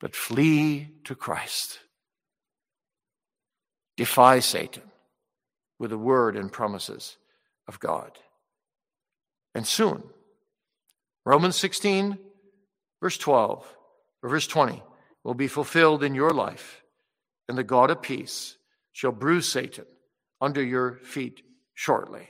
[0.00, 1.80] But flee to Christ.
[3.96, 4.82] Defy Satan
[5.78, 7.16] with the word and promises
[7.66, 8.18] of God.
[9.54, 10.02] And soon,
[11.24, 12.18] Romans 16
[13.00, 13.66] verse 12
[14.22, 14.82] or verse 20
[15.24, 16.82] will be fulfilled in your life,
[17.48, 18.56] and the God of peace
[18.92, 19.84] shall bruise Satan
[20.40, 21.42] under your feet
[21.74, 22.28] shortly.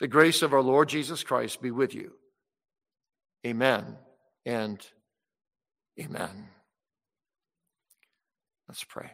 [0.00, 2.12] The grace of our Lord Jesus Christ be with you.
[3.46, 3.96] Amen
[4.44, 4.84] and
[5.98, 6.55] amen.
[8.68, 9.12] Let's pray.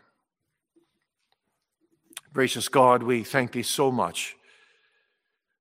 [2.32, 4.36] Gracious God, we thank thee so much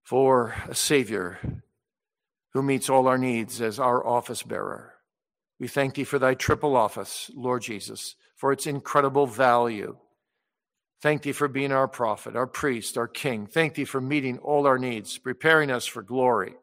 [0.03, 1.61] for a Savior
[2.53, 4.93] who meets all our needs as our office bearer.
[5.59, 9.97] We thank thee for thy triple office, Lord Jesus, for its incredible value.
[11.01, 13.47] Thank thee for being our prophet, our priest, our king.
[13.47, 16.53] Thank thee for meeting all our needs, preparing us for glory,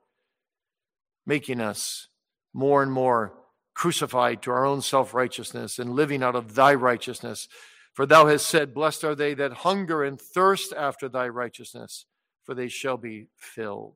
[1.26, 2.08] making us
[2.54, 3.34] more and more
[3.78, 7.48] crucified to our own self righteousness and living out of thy righteousness.
[7.94, 12.04] For thou hast said, Blessed are they that hunger and thirst after thy righteousness,
[12.44, 13.94] for they shall be filled.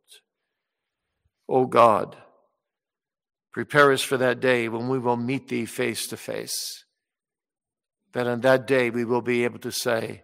[1.49, 2.17] O God,
[3.53, 6.85] prepare us for that day when we will meet thee face to face.
[8.13, 10.23] That on that day we will be able to say,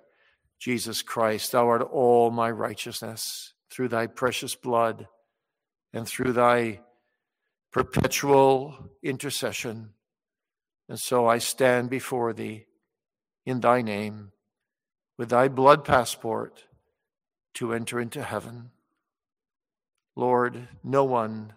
[0.60, 5.08] Jesus Christ, thou art all my righteousness through thy precious blood
[5.92, 6.80] and through thy
[7.72, 9.90] perpetual intercession.
[10.88, 12.66] And so I stand before thee
[13.44, 14.32] in thy name
[15.16, 16.64] with thy blood passport
[17.54, 18.70] to enter into heaven.
[20.16, 21.54] Lord, no one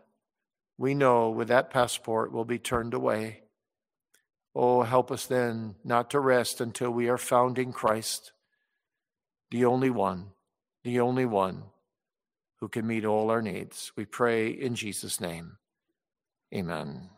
[0.77, 3.43] we know with that passport will be turned away.
[4.55, 8.33] Oh, help us then not to rest until we are found in Christ,
[9.51, 10.31] the only one,
[10.83, 11.65] the only one
[12.59, 13.91] who can meet all our needs.
[13.95, 15.57] We pray in Jesus' name.
[16.53, 17.09] Amen.